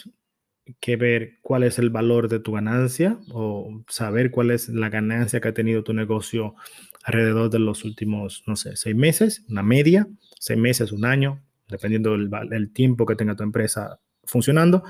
que 0.79 0.97
ver 0.97 1.39
cuál 1.43 1.65
es 1.65 1.79
el 1.79 1.91
valor 1.91 2.29
de 2.29 2.39
tu 2.39 2.53
ganancia 2.53 3.19
o 3.33 3.83
saber 3.89 4.31
cuál 4.31 4.51
es 4.51 4.69
la 4.69 4.89
ganancia 4.89 5.41
que 5.41 5.49
ha 5.49 5.55
tenido 5.55 5.83
tu 5.83 5.93
negocio 5.93 6.55
alrededor 7.03 7.51
de 7.51 7.59
los 7.59 7.85
últimos, 7.85 8.45
no 8.47 8.57
sé, 8.57 8.77
seis 8.77 8.95
meses, 8.95 9.45
una 9.49 9.63
media, 9.63 10.07
seis 10.39 10.59
meses, 10.59 10.93
un 10.93 11.05
año, 11.05 11.43
dependiendo 11.69 12.13
del, 12.13 12.31
del 12.49 12.73
tiempo 12.73 13.07
que 13.07 13.17
tenga 13.17 13.35
tu 13.35 13.43
empresa 13.43 14.01
funcionando. 14.25 14.85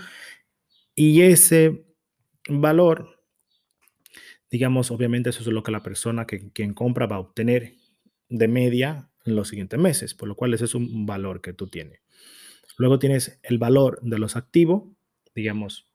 Y 1.03 1.23
ese 1.23 1.87
valor, 2.47 3.25
digamos, 4.51 4.91
obviamente 4.91 5.31
eso 5.31 5.41
es 5.41 5.47
lo 5.47 5.63
que 5.63 5.73
la 5.73 5.83
persona 5.83 6.27
que 6.27 6.53
quien 6.53 6.75
compra 6.75 7.07
va 7.07 7.17
a 7.17 7.21
obtener 7.21 7.73
de 8.29 8.49
media 8.49 9.11
en 9.25 9.35
los 9.35 9.49
siguientes 9.49 9.81
meses, 9.81 10.13
por 10.13 10.29
lo 10.29 10.37
cual 10.37 10.53
ese 10.53 10.67
es 10.67 10.75
un 10.75 11.07
valor 11.07 11.41
que 11.41 11.55
tú 11.55 11.69
tienes. 11.69 12.03
Luego 12.77 12.99
tienes 12.99 13.41
el 13.43 13.57
valor 13.57 13.99
de 14.03 14.19
los 14.19 14.37
activos, 14.37 14.91
digamos, 15.35 15.89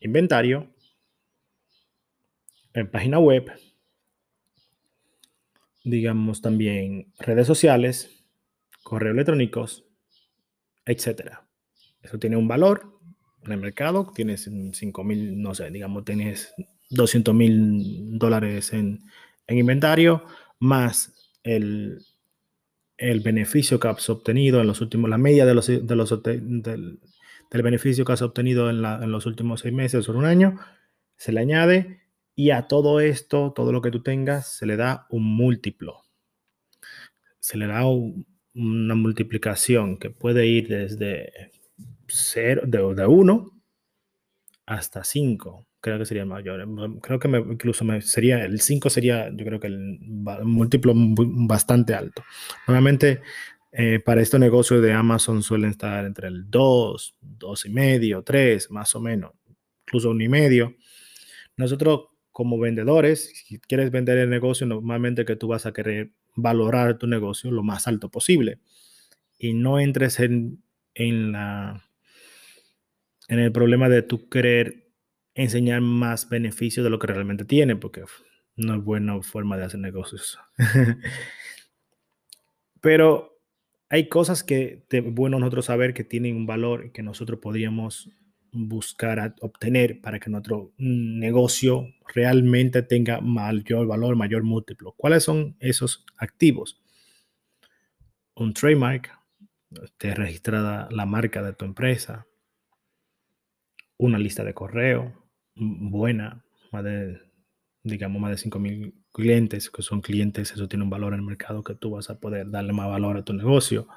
inventario, 0.00 0.74
en 2.74 2.90
página 2.90 3.20
web, 3.20 3.52
digamos 5.84 6.42
también 6.42 7.12
redes 7.20 7.46
sociales, 7.46 8.24
correos 8.82 9.14
electrónicos, 9.14 9.84
etcétera. 10.84 11.48
Eso 12.02 12.18
tiene 12.18 12.36
un 12.36 12.48
valor 12.48 12.97
en 13.48 13.52
el 13.54 13.60
mercado, 13.60 14.12
tienes 14.14 14.50
5 14.72 15.04
mil, 15.04 15.40
no 15.42 15.54
sé, 15.54 15.70
digamos, 15.70 16.04
tienes 16.04 16.54
200 16.90 17.34
mil 17.34 18.18
dólares 18.18 18.72
en, 18.72 19.00
inventario, 19.48 20.24
más 20.58 21.14
el, 21.42 21.98
el, 22.96 23.20
beneficio 23.20 23.80
que 23.80 23.88
has 23.88 24.08
obtenido 24.10 24.60
en 24.60 24.66
los 24.66 24.80
últimos, 24.80 25.08
la 25.08 25.18
media 25.18 25.46
de 25.46 25.54
los, 25.54 25.66
de 25.66 25.96
los, 25.96 26.22
del, 26.22 27.00
beneficio 27.50 28.04
que 28.04 28.12
has 28.12 28.22
obtenido 28.22 28.70
en, 28.70 28.84
en 28.84 29.10
los 29.10 29.26
últimos 29.26 29.60
seis 29.60 29.74
meses 29.74 30.08
o 30.08 30.12
un 30.12 30.26
año, 30.26 30.58
se 31.16 31.32
le 31.32 31.40
añade 31.40 32.02
y 32.34 32.50
a 32.50 32.68
todo 32.68 33.00
esto, 33.00 33.52
todo 33.54 33.72
lo 33.72 33.82
que 33.82 33.90
tú 33.90 34.02
tengas, 34.02 34.56
se 34.56 34.66
le 34.66 34.76
da 34.76 35.06
un 35.10 35.24
múltiplo. 35.24 36.04
Se 37.40 37.56
le 37.56 37.66
da 37.66 37.84
una 38.54 38.94
multiplicación 38.94 39.98
que 39.98 40.10
puede 40.10 40.46
ir 40.46 40.68
desde 40.68 41.32
0, 42.08 42.62
de, 42.66 42.94
de 42.94 43.06
1 43.06 43.50
hasta 44.66 45.04
5. 45.04 45.66
Creo 45.80 45.98
que 45.98 46.04
sería 46.04 46.24
mayor. 46.24 46.66
Creo 47.00 47.18
que 47.18 47.28
incluso 47.28 47.84
me, 47.84 48.02
sería 48.02 48.44
el 48.44 48.60
5 48.60 48.90
sería, 48.90 49.30
yo 49.30 49.44
creo 49.44 49.60
que 49.60 49.68
el 49.68 49.98
múltiplo 50.44 50.92
bastante 50.96 51.94
alto. 51.94 52.24
Normalmente 52.66 53.22
eh, 53.72 54.00
para 54.00 54.20
este 54.20 54.38
negocio 54.38 54.80
de 54.80 54.92
Amazon 54.92 55.42
suelen 55.42 55.70
estar 55.70 56.04
entre 56.04 56.28
el 56.28 56.50
2, 56.50 57.16
2 57.20 57.66
y 57.66 57.70
medio, 57.70 58.22
3, 58.22 58.70
más 58.70 58.94
o 58.94 59.00
menos, 59.00 59.32
incluso 59.86 60.10
un 60.10 60.20
y 60.20 60.28
medio. 60.28 60.74
Nosotros 61.56 62.08
como 62.32 62.58
vendedores, 62.58 63.32
si 63.46 63.58
quieres 63.58 63.90
vender 63.90 64.18
el 64.18 64.30
negocio, 64.30 64.66
normalmente 64.66 65.24
que 65.24 65.36
tú 65.36 65.48
vas 65.48 65.66
a 65.66 65.72
querer 65.72 66.12
valorar 66.36 66.98
tu 66.98 67.06
negocio 67.06 67.50
lo 67.50 67.62
más 67.62 67.88
alto 67.88 68.10
posible 68.10 68.60
y 69.38 69.54
no 69.54 69.80
entres 69.80 70.20
en, 70.20 70.62
en 70.94 71.32
la 71.32 71.87
en 73.28 73.38
el 73.38 73.52
problema 73.52 73.88
de 73.88 74.02
tú 74.02 74.28
querer 74.28 74.88
enseñar 75.34 75.80
más 75.80 76.28
beneficios 76.28 76.82
de 76.82 76.90
lo 76.90 76.98
que 76.98 77.06
realmente 77.06 77.44
tiene, 77.44 77.76
porque 77.76 78.02
no 78.56 78.74
es 78.74 78.82
buena 78.82 79.22
forma 79.22 79.56
de 79.56 79.64
hacer 79.64 79.80
negocios. 79.80 80.38
Pero 82.80 83.38
hay 83.88 84.08
cosas 84.08 84.42
que 84.42 84.86
es 84.90 85.14
bueno 85.14 85.38
nosotros 85.38 85.66
saber 85.66 85.94
que 85.94 86.04
tienen 86.04 86.36
un 86.36 86.46
valor 86.46 86.92
que 86.92 87.02
nosotros 87.02 87.38
podríamos 87.40 88.10
buscar 88.50 89.34
obtener 89.40 90.00
para 90.00 90.18
que 90.18 90.30
nuestro 90.30 90.72
negocio 90.78 91.86
realmente 92.14 92.82
tenga 92.82 93.20
mayor 93.20 93.86
valor, 93.86 94.16
mayor 94.16 94.42
múltiplo. 94.42 94.92
¿Cuáles 94.96 95.24
son 95.24 95.56
esos 95.60 96.04
activos? 96.16 96.80
Un 98.34 98.54
trademark, 98.54 99.10
te 99.98 100.14
registrada 100.14 100.88
la 100.90 101.04
marca 101.04 101.42
de 101.42 101.52
tu 101.52 101.64
empresa, 101.64 102.27
una 103.98 104.18
lista 104.18 104.44
de 104.44 104.54
correo 104.54 105.12
buena, 105.54 106.44
más 106.72 106.84
de 106.84 107.28
digamos 107.82 108.20
más 108.20 108.30
de 108.30 108.38
5 108.38 108.58
mil 108.58 108.94
clientes, 109.12 109.70
que 109.70 109.82
son 109.82 110.00
clientes, 110.00 110.52
eso 110.52 110.68
tiene 110.68 110.84
un 110.84 110.90
valor 110.90 111.12
en 111.12 111.20
el 111.20 111.26
mercado 111.26 111.62
que 111.62 111.74
tú 111.74 111.90
vas 111.90 112.10
a 112.10 112.18
poder 112.18 112.50
darle 112.50 112.72
más 112.72 112.88
valor 112.88 113.16
a 113.16 113.24
tu 113.24 113.32
negocio. 113.32 113.88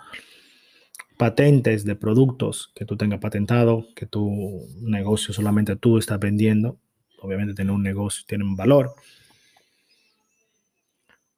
Patentes 1.18 1.86
de 1.86 1.96
productos 1.96 2.72
que 2.74 2.86
tú 2.86 2.98
tengas 2.98 3.20
patentado, 3.20 3.86
que 3.96 4.08
tu 4.08 4.68
negocio 4.82 5.34
solamente 5.34 5.76
tú 5.76 5.98
estás 5.98 6.20
vendiendo. 6.20 6.80
Obviamente 7.20 7.54
tener 7.54 7.72
un 7.72 7.84
negocio 7.84 8.24
tiene 8.28 8.44
un 8.44 8.56
valor. 8.56 8.96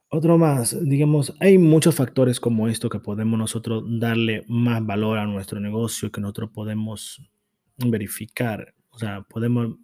Otro 0.07 0.37
más, 0.37 0.77
digamos, 0.85 1.33
hay 1.39 1.57
muchos 1.57 1.95
factores 1.95 2.39
como 2.39 2.67
esto 2.67 2.87
que 2.87 2.99
podemos 2.99 3.37
nosotros 3.37 3.83
darle 3.99 4.45
más 4.47 4.85
valor 4.85 5.17
a 5.17 5.25
nuestro 5.25 5.59
negocio, 5.59 6.11
que 6.11 6.21
nosotros 6.21 6.51
podemos 6.53 7.19
verificar, 7.77 8.73
o 8.89 8.99
sea, 8.99 9.21
podemos 9.21 9.77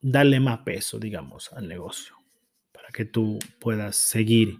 darle 0.00 0.40
más 0.40 0.60
peso, 0.60 0.98
digamos, 0.98 1.52
al 1.52 1.68
negocio, 1.68 2.14
para 2.72 2.88
que 2.88 3.04
tú 3.04 3.38
puedas 3.58 3.96
seguir, 3.96 4.58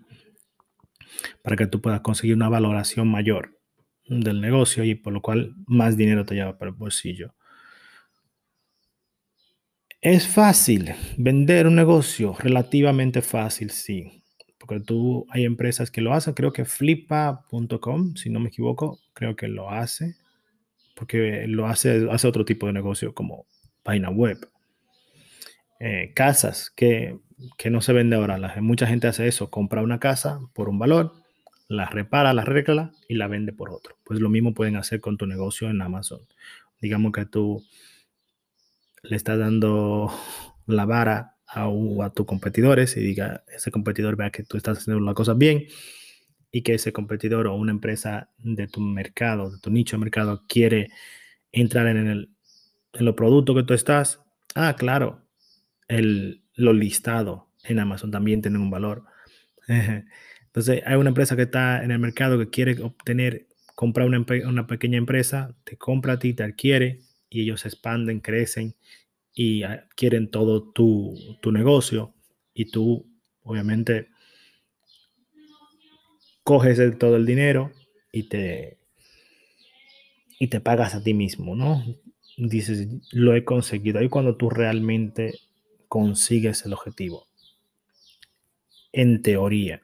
para 1.43 1.57
que 1.57 1.67
tú 1.67 1.81
puedas 1.81 2.01
conseguir 2.01 2.35
una 2.35 2.49
valoración 2.49 3.09
mayor 3.09 3.59
del 4.07 4.41
negocio 4.41 4.85
y 4.85 4.95
por 4.95 5.13
lo 5.13 5.23
cual 5.23 5.55
más 5.67 5.97
dinero 5.97 6.25
te 6.25 6.35
lleva 6.35 6.59
para 6.59 6.71
el 6.71 6.77
bolsillo. 6.77 7.35
Es 10.01 10.29
fácil 10.29 10.93
vender 11.17 11.67
un 11.67 11.77
negocio, 11.77 12.37
relativamente 12.39 13.23
fácil, 13.23 13.71
sí. 13.71 14.23
Porque 14.59 14.81
tú 14.81 15.27
hay 15.31 15.45
empresas 15.45 15.91
que 15.91 16.01
lo 16.01 16.13
hacen, 16.13 16.35
creo 16.35 16.53
que 16.53 16.65
flipa.com, 16.65 18.15
si 18.15 18.31
no 18.31 18.41
me 18.41 18.49
equivoco, 18.49 19.01
creo 19.15 19.35
que 19.37 19.49
lo 19.49 19.71
hace, 19.71 20.17
porque 20.95 21.47
lo 21.47 21.67
hace, 21.67 22.09
hace 22.11 22.29
otro 22.29 22.45
tipo 22.45 22.67
de 22.67 22.73
negocio 22.73 23.15
como 23.15 23.47
página 23.83 24.11
web. 24.11 24.49
Eh, 25.81 26.13
casas 26.15 26.71
que, 26.71 27.19
que, 27.59 27.71
no 27.71 27.81
se 27.81 27.93
vende 27.93 28.17
ahora. 28.17 28.39
La, 28.39 28.55
mucha 28.61 28.87
gente 28.87 29.09
hace 29.09 29.27
eso, 29.27 29.51
compra 29.51 29.83
una 29.83 29.99
casa 29.99 30.41
por 30.55 30.69
un 30.69 30.79
valor, 30.79 31.13
la 31.69 31.87
repara, 31.87 32.33
la 32.33 32.43
arregla 32.43 32.93
y 33.09 33.15
la 33.15 33.27
vende 33.27 33.53
por 33.53 33.71
otro. 33.71 33.99
Pues 34.05 34.21
lo 34.21 34.29
mismo 34.29 34.55
pueden 34.55 34.77
hacer 34.77 35.01
con 35.01 35.17
tu 35.17 35.27
negocio 35.27 35.69
en 35.69 35.83
Amazon. 35.83 36.21
Digamos 36.81 37.13
que 37.13 37.27
tú 37.27 37.65
le 39.03 39.17
estás 39.17 39.39
dando 39.39 40.11
la 40.67 40.85
vara 40.87 41.37
a, 41.47 41.69
a 42.03 42.11
tus 42.11 42.27
competidores 42.27 42.97
y 42.97 43.01
diga, 43.01 43.45
ese 43.55 43.71
competidor 43.71 44.17
vea 44.17 44.31
que 44.31 44.45
tú 44.45 44.57
estás 44.57 44.79
haciendo 44.79 45.01
las 45.05 45.15
cosas 45.15 45.37
bien 45.37 45.67
y 46.55 46.63
que 46.63 46.75
ese 46.75 46.93
competidor 46.93 47.49
o 47.49 47.57
una 47.57 47.73
empresa 47.73 48.31
de 48.39 48.69
tu 48.69 48.81
mercado, 48.81 49.51
de 49.51 49.59
tu 49.59 49.73
nicho 49.73 49.97
de 49.97 50.03
mercado, 50.05 50.45
quiere 50.49 50.89
entrar 51.51 51.89
en, 51.89 52.07
el, 52.07 52.31
en 52.93 53.05
los 53.05 53.17
productos 53.17 53.57
que 53.57 53.65
tú 53.65 53.75
estás, 53.75 54.23
ah, 54.55 54.77
claro, 54.79 55.27
el, 55.89 56.45
lo 56.55 56.73
listado 56.73 57.49
en 57.65 57.81
Amazon 57.81 58.13
también 58.13 58.41
tiene 58.41 58.59
un 58.59 58.71
valor. 58.71 59.03
Entonces, 59.67 60.81
hay 60.87 60.95
una 60.95 61.09
empresa 61.09 61.35
que 61.35 61.43
está 61.43 61.83
en 61.83 61.91
el 61.91 61.99
mercado 61.99 62.39
que 62.39 62.51
quiere 62.51 62.81
obtener, 62.81 63.49
comprar 63.75 64.07
una, 64.07 64.25
una 64.47 64.69
pequeña 64.69 64.99
empresa, 64.99 65.57
te 65.65 65.77
compra 65.77 66.13
a 66.13 66.19
ti, 66.21 66.35
te 66.35 66.45
adquiere 66.45 67.01
y 67.29 67.41
ellos 67.41 67.67
expanden, 67.67 68.21
crecen 68.21 68.77
y 69.35 69.65
quieren 69.97 70.31
todo 70.31 70.71
tu, 70.71 71.19
tu 71.43 71.51
negocio 71.51 72.15
y 72.55 72.67
tú 72.71 73.11
obviamente 73.43 74.14
coges 76.45 76.81
todo 76.99 77.17
el 77.17 77.27
dinero 77.27 77.73
y 78.13 78.25
te, 78.25 78.79
y 80.39 80.49
te 80.49 80.61
pagas 80.61 80.95
a 80.95 81.03
ti 81.03 81.15
mismo, 81.15 81.57
¿no? 81.57 81.83
Dices, 82.37 82.87
lo 83.13 83.35
he 83.35 83.45
conseguido. 83.45 83.99
Ahí 83.99 84.09
cuando 84.09 84.37
tú 84.37 84.51
realmente 84.51 85.35
consigues 85.89 86.65
el 86.67 86.75
objetivo. 86.75 87.27
En 88.93 89.23
teoría. 89.23 89.83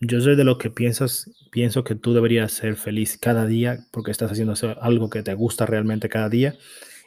Yo 0.00 0.20
soy 0.20 0.34
de 0.34 0.44
los 0.44 0.56
que 0.56 0.70
piensas, 0.70 1.30
pienso 1.50 1.84
que 1.84 1.94
tú 1.94 2.14
deberías 2.14 2.52
ser 2.52 2.76
feliz 2.76 3.18
cada 3.18 3.46
día 3.46 3.86
porque 3.90 4.10
estás 4.10 4.32
haciendo 4.32 4.54
algo 4.80 5.10
que 5.10 5.22
te 5.22 5.34
gusta 5.34 5.66
realmente 5.66 6.08
cada 6.08 6.30
día 6.30 6.56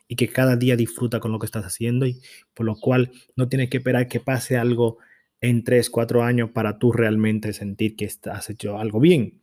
y 0.08 0.16
que 0.16 0.28
cada 0.28 0.56
día 0.56 0.76
disfruta 0.76 1.20
con 1.20 1.32
lo 1.32 1.40
que 1.40 1.48
estás 1.48 1.66
haciendo 1.66 2.06
y 2.06 2.22
por 2.54 2.68
lo 2.68 2.76
cual 2.76 3.12
no 3.36 3.50
tienes 3.50 3.70
que 3.72 3.78
esperar 3.78 4.08
que 4.08 4.20
pase 4.20 4.58
algo 4.58 5.00
en 5.44 5.66
tres, 5.66 5.90
cuatro 5.90 6.24
años 6.24 6.52
para 6.52 6.80
tú 6.80 6.94
realmente 6.94 7.52
sentir 7.52 7.98
que 7.98 8.10
has 8.32 8.50
hecho 8.50 8.80
algo 8.80 9.02
bien. 9.02 9.42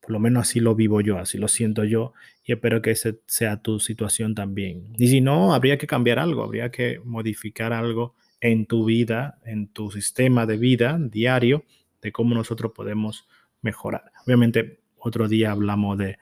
Por 0.00 0.12
lo 0.12 0.18
menos 0.18 0.48
así 0.48 0.58
lo 0.58 0.74
vivo 0.74 1.02
yo, 1.02 1.18
así 1.18 1.36
lo 1.36 1.48
siento 1.48 1.84
yo 1.84 2.14
y 2.46 2.52
espero 2.52 2.80
que 2.80 2.92
esa 2.92 3.10
sea 3.26 3.60
tu 3.60 3.78
situación 3.78 4.34
también. 4.34 4.94
Y 4.96 5.08
si 5.08 5.20
no, 5.20 5.52
habría 5.54 5.76
que 5.76 5.86
cambiar 5.86 6.18
algo, 6.18 6.42
habría 6.42 6.70
que 6.70 6.98
modificar 7.04 7.74
algo 7.74 8.14
en 8.40 8.64
tu 8.64 8.86
vida, 8.86 9.38
en 9.44 9.68
tu 9.68 9.90
sistema 9.90 10.46
de 10.46 10.56
vida 10.56 10.98
diario, 10.98 11.64
de 12.00 12.10
cómo 12.10 12.34
nosotros 12.34 12.72
podemos 12.74 13.28
mejorar. 13.60 14.12
Obviamente, 14.26 14.80
otro 14.96 15.28
día 15.28 15.50
hablamos 15.50 15.98
de, 15.98 16.16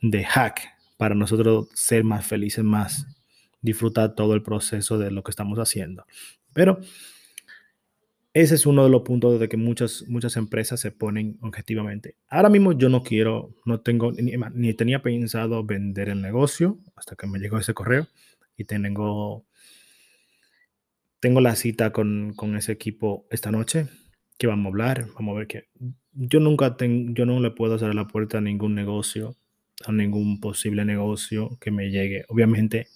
de 0.00 0.24
hack 0.24 0.60
para 0.96 1.14
nosotros 1.14 1.68
ser 1.74 2.02
más 2.02 2.26
felices, 2.26 2.64
más 2.64 3.06
disfrutar 3.60 4.14
todo 4.14 4.34
el 4.34 4.42
proceso 4.42 4.96
de 4.96 5.10
lo 5.10 5.22
que 5.22 5.32
estamos 5.32 5.58
haciendo. 5.58 6.06
Pero 6.54 6.80
ese 8.34 8.56
es 8.56 8.66
uno 8.66 8.82
de 8.82 8.90
los 8.90 9.02
puntos 9.02 9.38
de 9.38 9.48
que 9.48 9.56
muchas, 9.56 10.04
muchas 10.08 10.36
empresas 10.36 10.80
se 10.80 10.90
ponen 10.90 11.38
objetivamente. 11.40 12.16
Ahora 12.28 12.48
mismo 12.48 12.72
yo 12.72 12.88
no 12.88 13.04
quiero, 13.04 13.54
no 13.64 13.80
tengo, 13.80 14.10
ni, 14.12 14.74
tenía 14.74 15.02
pensado 15.02 15.64
vender 15.64 16.08
el 16.08 16.20
negocio 16.20 16.80
hasta 16.96 17.14
que 17.14 17.28
me 17.28 17.38
llegó 17.38 17.58
ese 17.58 17.74
correo 17.74 18.08
y 18.56 18.64
tengo, 18.64 19.46
tengo 21.20 21.40
la 21.40 21.54
cita 21.54 21.92
con, 21.92 22.32
con 22.34 22.56
ese 22.56 22.72
equipo 22.72 23.24
esta 23.30 23.52
noche 23.52 23.86
que 24.36 24.48
vamos 24.48 24.66
a 24.66 24.68
hablar, 24.70 25.06
vamos 25.14 25.36
a 25.36 25.38
ver 25.38 25.46
que 25.46 25.68
yo 26.10 26.40
nunca 26.40 26.76
tengo, 26.76 27.12
yo 27.14 27.26
no 27.26 27.38
le 27.38 27.52
puedo 27.52 27.78
cerrar 27.78 27.94
la 27.94 28.08
puerta 28.08 28.38
a 28.38 28.40
ningún 28.40 28.74
negocio, 28.74 29.36
a 29.86 29.92
ningún 29.92 30.40
posible 30.40 30.84
negocio 30.84 31.56
que 31.60 31.70
me 31.70 31.88
llegue. 31.90 32.24
Obviamente 32.26 32.88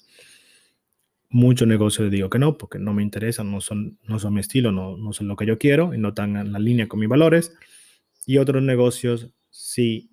muchos 1.30 1.68
negocios 1.68 2.10
digo 2.10 2.30
que 2.30 2.38
no, 2.38 2.56
porque 2.56 2.78
no 2.78 2.94
me 2.94 3.02
interesan, 3.02 3.50
no 3.50 3.60
son, 3.60 3.98
no 4.04 4.18
son 4.18 4.34
mi 4.34 4.40
estilo, 4.40 4.72
no, 4.72 4.96
no 4.96 5.12
son 5.12 5.28
lo 5.28 5.36
que 5.36 5.46
yo 5.46 5.58
quiero 5.58 5.94
y 5.94 5.98
no 5.98 6.08
están 6.08 6.36
en 6.36 6.52
la 6.52 6.58
línea 6.58 6.88
con 6.88 7.00
mis 7.00 7.08
valores. 7.08 7.54
Y 8.26 8.38
otros 8.38 8.62
negocios 8.62 9.30
sí 9.50 10.10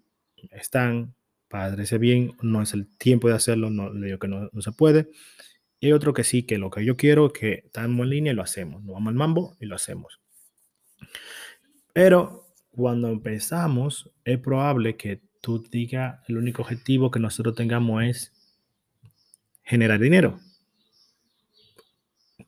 están, 0.52 1.16
padrece 1.48 1.98
bien, 1.98 2.34
no 2.42 2.62
es 2.62 2.74
el 2.74 2.88
tiempo 2.98 3.28
de 3.28 3.36
hacerlo, 3.36 3.70
no 3.70 3.94
le 3.94 4.08
digo 4.08 4.20
que 4.20 4.28
no, 4.28 4.50
no 4.52 4.62
se 4.62 4.72
puede. 4.72 5.10
Y 5.80 5.92
otro 5.92 6.14
que 6.14 6.24
sí, 6.24 6.44
que 6.44 6.58
lo 6.58 6.70
que 6.70 6.84
yo 6.84 6.98
quiero, 6.98 7.32
que 7.32 7.64
estamos 7.66 8.06
en 8.06 8.10
línea 8.10 8.34
y 8.34 8.36
lo 8.36 8.44
hacemos. 8.44 8.84
Nos 8.84 8.94
vamos 8.94 9.10
al 9.10 9.16
mambo 9.16 9.58
y 9.60 9.66
lo 9.66 9.76
hacemos. 9.76 10.20
Pero 11.94 12.46
cuando 12.72 13.10
empezamos, 13.10 14.12
es 14.24 14.40
probable 14.40 14.98
que 14.98 15.22
tú 15.42 15.64
digas, 15.70 16.20
el 16.28 16.38
único 16.38 16.62
objetivo 16.62 17.12
que 17.12 17.20
nosotros 17.20 17.56
tengamos 17.56 18.04
es 18.04 18.34
generar 19.64 20.00
dinero 20.00 20.40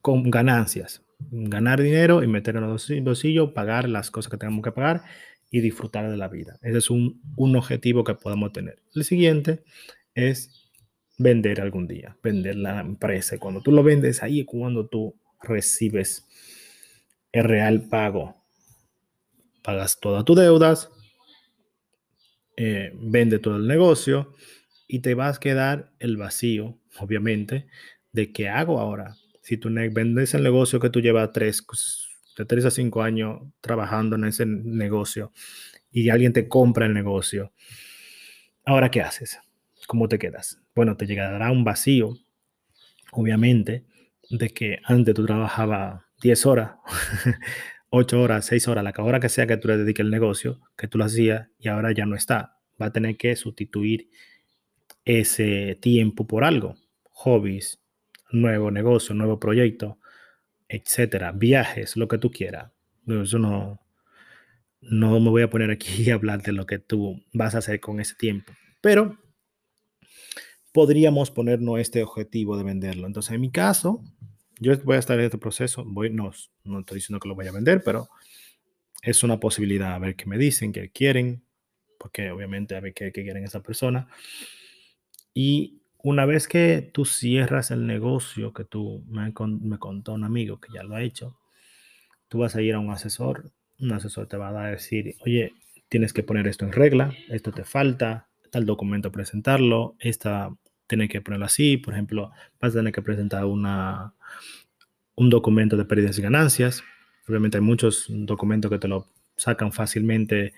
con 0.02 0.30
ganancias. 0.30 1.04
Ganar 1.30 1.82
dinero 1.82 2.24
y 2.24 2.28
meter 2.28 2.56
en 2.56 2.64
el 2.64 3.02
bolsillo, 3.04 3.54
pagar 3.54 3.90
las 3.90 4.12
cosas 4.12 4.32
que 4.32 4.38
tenemos 4.38 4.64
que 4.64 4.72
pagar 4.72 5.04
y 5.50 5.62
disfrutar 5.62 6.10
de 6.10 6.18
la 6.18 6.28
vida. 6.28 6.58
Ese 6.62 6.78
es 6.78 6.90
un, 6.90 7.22
un 7.36 7.56
objetivo 7.56 8.04
que 8.04 8.14
podemos 8.16 8.52
tener. 8.52 8.82
El 8.94 9.04
siguiente 9.04 9.64
es 10.14 10.72
vender 11.18 11.62
algún 11.62 11.88
día, 11.88 12.18
vender 12.22 12.56
la 12.56 12.80
empresa. 12.80 13.38
Cuando 13.40 13.62
tú 13.62 13.72
lo 13.72 13.84
vendes, 13.84 14.22
ahí 14.22 14.42
es 14.42 14.46
cuando 14.46 14.88
tú 14.88 15.16
recibes 15.42 16.28
el 17.32 17.44
real 17.44 17.82
pago. 17.90 18.44
Pagas 19.64 20.00
todas 20.00 20.24
tus 20.24 20.38
deudas, 20.38 20.90
eh, 22.56 22.92
vende 22.96 23.40
todo 23.40 23.58
el 23.58 23.68
negocio 23.68 24.34
y 24.88 25.00
te 25.00 25.14
vas 25.14 25.38
a 25.38 25.40
quedar 25.40 25.92
el 26.00 26.18
vacío, 26.18 26.80
obviamente, 27.00 27.68
de 28.12 28.32
qué 28.32 28.50
hago 28.50 28.80
ahora. 28.80 29.16
Si 29.48 29.56
tú 29.56 29.70
vendes 29.72 30.34
el 30.34 30.44
negocio 30.44 30.78
que 30.82 30.90
tú 30.90 31.00
llevas 31.00 31.32
tres, 31.32 31.66
de 32.38 32.44
tres 32.44 32.66
a 32.66 32.70
cinco 32.70 33.02
años 33.02 33.44
trabajando 33.62 34.18
en 34.18 34.26
ese 34.26 34.46
negocio 34.46 35.32
y 35.90 36.10
alguien 36.10 36.34
te 36.34 36.50
compra 36.50 36.86
el 36.86 36.94
negocio, 36.94 37.54
ahora 38.66 38.92
¿qué 38.92 39.00
haces? 39.00 39.40
¿Cómo 39.88 40.10
te 40.10 40.20
quedas? 40.20 40.62
Bueno, 40.76 40.98
te 40.98 41.08
llegará 41.08 41.50
un 41.50 41.64
vacío, 41.64 42.18
obviamente, 43.14 43.86
de 44.30 44.50
que 44.50 44.80
antes 44.84 45.16
tú 45.16 45.26
trabajabas 45.26 46.04
10 46.22 46.46
horas, 46.46 46.72
8 47.90 48.22
horas, 48.22 48.46
6 48.48 48.68
horas, 48.68 48.84
la 48.84 48.94
hora 49.02 49.22
que 49.22 49.30
sea 49.30 49.48
que 49.48 49.56
tú 49.56 49.70
le 49.70 49.78
dediques 49.78 50.04
el 50.04 50.12
negocio, 50.12 50.60
que 50.76 50.90
tú 50.90 50.98
lo 50.98 51.06
hacías 51.06 51.48
y 51.58 51.70
ahora 51.70 51.94
ya 51.94 52.06
no 52.06 52.18
está. 52.18 52.60
Va 52.82 52.88
a 52.88 52.92
tener 52.92 53.16
que 53.16 53.34
sustituir 53.38 54.10
ese 55.06 55.78
tiempo 55.80 56.28
por 56.28 56.44
algo. 56.44 56.76
Hobbies, 57.12 57.80
nuevo 58.32 58.72
negocio, 58.72 59.16
nuevo 59.16 59.40
proyecto, 59.40 60.00
etcétera, 60.68 61.32
viajes, 61.32 61.96
lo 61.96 62.08
que 62.08 62.18
tú 62.18 62.32
quieras. 62.32 62.72
Yo 63.06 63.40
no, 63.40 63.80
no 64.82 65.20
me 65.20 65.30
voy 65.30 65.42
a 65.42 65.50
poner 65.50 65.72
aquí 65.72 66.10
a 66.12 66.16
hablar 66.16 66.42
de 66.42 66.52
lo 66.52 66.66
que 66.66 66.80
tú 66.80 67.24
vas 67.34 67.56
a 67.56 67.60
hacer 67.60 67.80
con 67.80 68.00
ese 68.00 68.16
tiempo, 68.16 68.54
pero 68.82 69.18
podríamos 70.72 71.32
ponernos 71.32 71.80
este 71.80 72.04
objetivo 72.04 72.58
de 72.58 72.64
venderlo. 72.64 73.08
Entonces, 73.08 73.32
en 73.32 73.42
mi 73.42 73.52
caso, 73.52 74.04
yo 74.60 74.78
voy 74.84 74.96
a 74.96 75.00
estar 75.00 75.18
en 75.20 75.26
este 75.26 75.38
proceso, 75.38 75.84
voy, 75.86 76.10
no, 76.10 76.32
no 76.64 76.80
estoy 76.80 76.96
diciendo 76.96 77.20
que 77.20 77.30
lo 77.30 77.36
voy 77.36 77.48
a 77.48 77.52
vender, 77.52 77.82
pero 77.84 78.10
es 79.02 79.24
una 79.24 79.40
posibilidad 79.40 79.94
a 79.94 80.00
ver 80.00 80.16
qué 80.16 80.26
me 80.26 80.38
dicen, 80.38 80.72
qué 80.72 80.92
quieren, 80.92 81.44
porque 81.98 82.30
obviamente 82.32 82.76
a 82.76 82.80
ver 82.80 82.94
qué, 82.94 83.12
qué 83.12 83.24
quieren 83.24 83.44
esa 83.44 83.64
persona. 83.64 84.08
Y 85.34 85.82
una 86.08 86.26
vez 86.26 86.48
que 86.48 86.90
tú 86.94 87.04
cierras 87.04 87.70
el 87.70 87.86
negocio, 87.86 88.54
que 88.54 88.64
tú 88.64 89.04
me, 89.10 89.34
contó 89.34 90.14
un 90.14 90.24
amigo 90.24 90.58
que 90.62 90.72
ya 90.74 90.82
lo 90.82 90.96
ha 90.96 91.02
hecho, 91.02 91.38
tú 92.30 92.38
vas 92.38 92.56
a 92.56 92.62
ir 92.62 92.76
a 92.76 92.80
un 92.80 92.92
asesor, 92.92 93.52
un 93.78 93.92
asesor 93.92 94.26
te 94.26 94.38
va 94.38 94.58
a 94.58 94.70
decir, 94.70 95.16
oye, 95.26 95.52
tienes 95.90 96.14
que 96.14 96.24
poner 96.24 96.48
esto 96.48 96.64
en 96.64 96.72
regla, 96.72 97.14
esto 97.28 97.52
te 97.52 97.66
falta, 97.66 98.30
tal 98.52 98.66
documento 98.66 99.12
presentarlo, 99.12 99.98
esta 100.00 100.56
tiene 100.88 101.10
que 101.10 101.20
ponerlo 101.20 101.46
así, 101.46 101.76
por 101.76 101.94
ejemplo, 101.94 102.32
vas 102.62 102.72
a 102.72 102.78
tener 102.78 102.94
que 102.94 103.02
presentar 103.02 103.44
una, 103.44 104.14
un 105.16 105.30
documento 105.30 105.76
de 105.76 105.84
pérdidas 105.84 106.18
y 106.18 106.22
ganancias. 106.22 106.86
Obviamente 107.28 107.58
hay 107.58 107.64
muchos 107.64 108.06
documentos 108.08 108.72
que 108.72 108.80
te 108.80 108.88
lo 108.88 109.10
sacan 109.36 109.74
fácilmente 109.74 110.54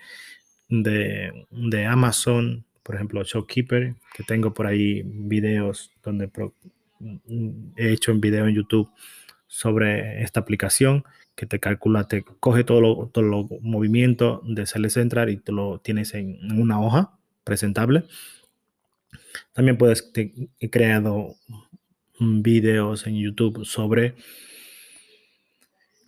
de 0.68 1.86
Amazon, 1.86 2.64
por 2.90 2.96
ejemplo, 2.96 3.22
Shopkeeper, 3.22 3.94
que 4.12 4.24
tengo 4.24 4.52
por 4.52 4.66
ahí 4.66 5.04
videos 5.04 5.92
donde 6.02 6.28
he 7.76 7.92
hecho 7.92 8.10
un 8.10 8.20
video 8.20 8.48
en 8.48 8.56
YouTube 8.56 8.90
sobre 9.46 10.24
esta 10.24 10.40
aplicación 10.40 11.04
que 11.36 11.46
te 11.46 11.60
calcula, 11.60 12.08
te 12.08 12.24
coge 12.24 12.64
todo 12.64 12.80
lo, 12.80 13.06
todo 13.06 13.22
los 13.22 13.46
movimientos 13.60 14.40
de 14.42 14.66
Sales 14.66 14.94
Central 14.94 15.30
y 15.30 15.36
tú 15.36 15.52
lo 15.52 15.78
tienes 15.78 16.14
en 16.14 16.40
una 16.60 16.80
hoja 16.80 17.16
presentable. 17.44 18.02
También 19.52 19.78
puedes, 19.78 20.10
he 20.58 20.68
creado 20.68 21.36
videos 22.18 23.06
en 23.06 23.14
YouTube 23.14 23.64
sobre 23.64 24.16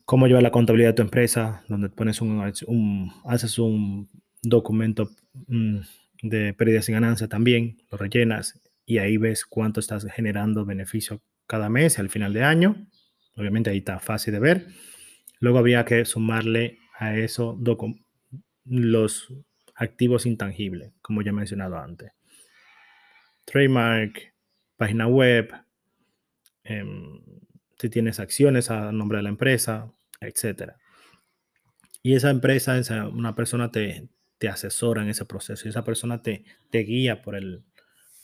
cómo 0.05 0.27
llevar 0.27 0.43
la 0.43 0.51
contabilidad 0.51 0.89
de 0.89 0.95
tu 0.95 1.03
empresa, 1.03 1.63
donde 1.69 1.91
pones 1.91 2.21
un, 2.21 3.13
haces 3.25 3.59
un 3.61 4.09
documento 4.43 5.13
mm, 5.47 5.79
de 6.23 6.55
pérdidas 6.55 6.89
y 6.89 6.93
ganancias 6.93 7.29
también, 7.29 7.79
lo 7.91 7.99
rellenas 7.99 8.61
y 8.87 8.99
ahí 8.99 9.17
ves 9.17 9.45
cuánto 9.45 9.81
estás 9.81 10.07
generando 10.13 10.65
beneficio 10.65 11.23
cada 11.47 11.69
mes 11.69 11.99
al 11.99 12.09
final 12.09 12.33
de 12.33 12.45
año. 12.45 12.87
Obviamente 13.37 13.71
ahí 13.71 13.79
está 13.79 13.99
fácil 13.99 14.33
de 14.33 14.41
ver. 14.41 14.67
Luego 15.41 15.59
había 15.59 15.85
que 15.85 16.05
sumarle 16.05 16.79
a 16.99 17.17
eso 17.17 17.59
los 18.65 19.29
activos 19.75 20.27
intangibles, 20.27 20.93
como 21.03 21.23
ya 21.23 21.31
he 21.31 21.35
mencionado 21.35 21.77
antes. 21.77 22.13
Trademark, 23.45 24.35
página 24.77 25.09
web, 25.09 25.53
em, 26.65 27.21
si 27.79 27.89
tienes 27.91 28.21
acciones 28.21 28.71
a 28.71 28.93
nombre 28.93 29.19
de 29.19 29.25
la 29.25 29.31
empresa, 29.31 29.93
etc. 30.21 30.75
Y 32.03 32.15
esa 32.15 32.31
empresa, 32.31 32.79
esa, 32.79 33.09
una 33.09 33.35
persona 33.35 33.73
te, 33.73 34.09
te 34.43 34.49
asesora 34.49 35.03
en 35.03 35.09
ese 35.09 35.25
proceso 35.25 35.69
y 35.69 35.71
esa 35.71 35.85
persona 35.85 36.21
te, 36.21 36.43
te 36.69 36.81
guía 36.81 37.23
por 37.23 37.37
el, 37.37 37.63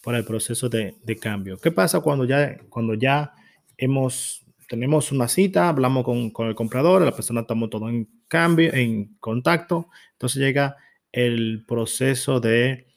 por 0.02 0.16
el 0.16 0.24
proceso 0.24 0.68
de, 0.68 0.96
de, 1.04 1.16
cambio. 1.16 1.59
¿Qué 1.59 1.70
pasa 1.70 2.00
cuando 2.00 2.24
ya, 2.24 2.59
cuando 2.68 2.94
ya 2.94 3.35
hemos, 3.76 4.44
tenemos 4.68 5.12
una 5.12 5.28
cita, 5.28 5.68
hablamos 5.68 6.02
con, 6.02 6.31
con 6.31 6.48
el 6.48 6.57
comprador, 6.57 7.02
la 7.02 7.14
persona 7.14 7.42
estamos 7.42 7.70
todo 7.70 7.88
en 7.88 8.09
cambio, 8.26 8.74
en 8.74 9.14
contacto, 9.20 9.90
entonces 10.14 10.42
llega 10.42 10.76
el 11.12 11.64
proceso 11.68 12.40
de, 12.40 12.88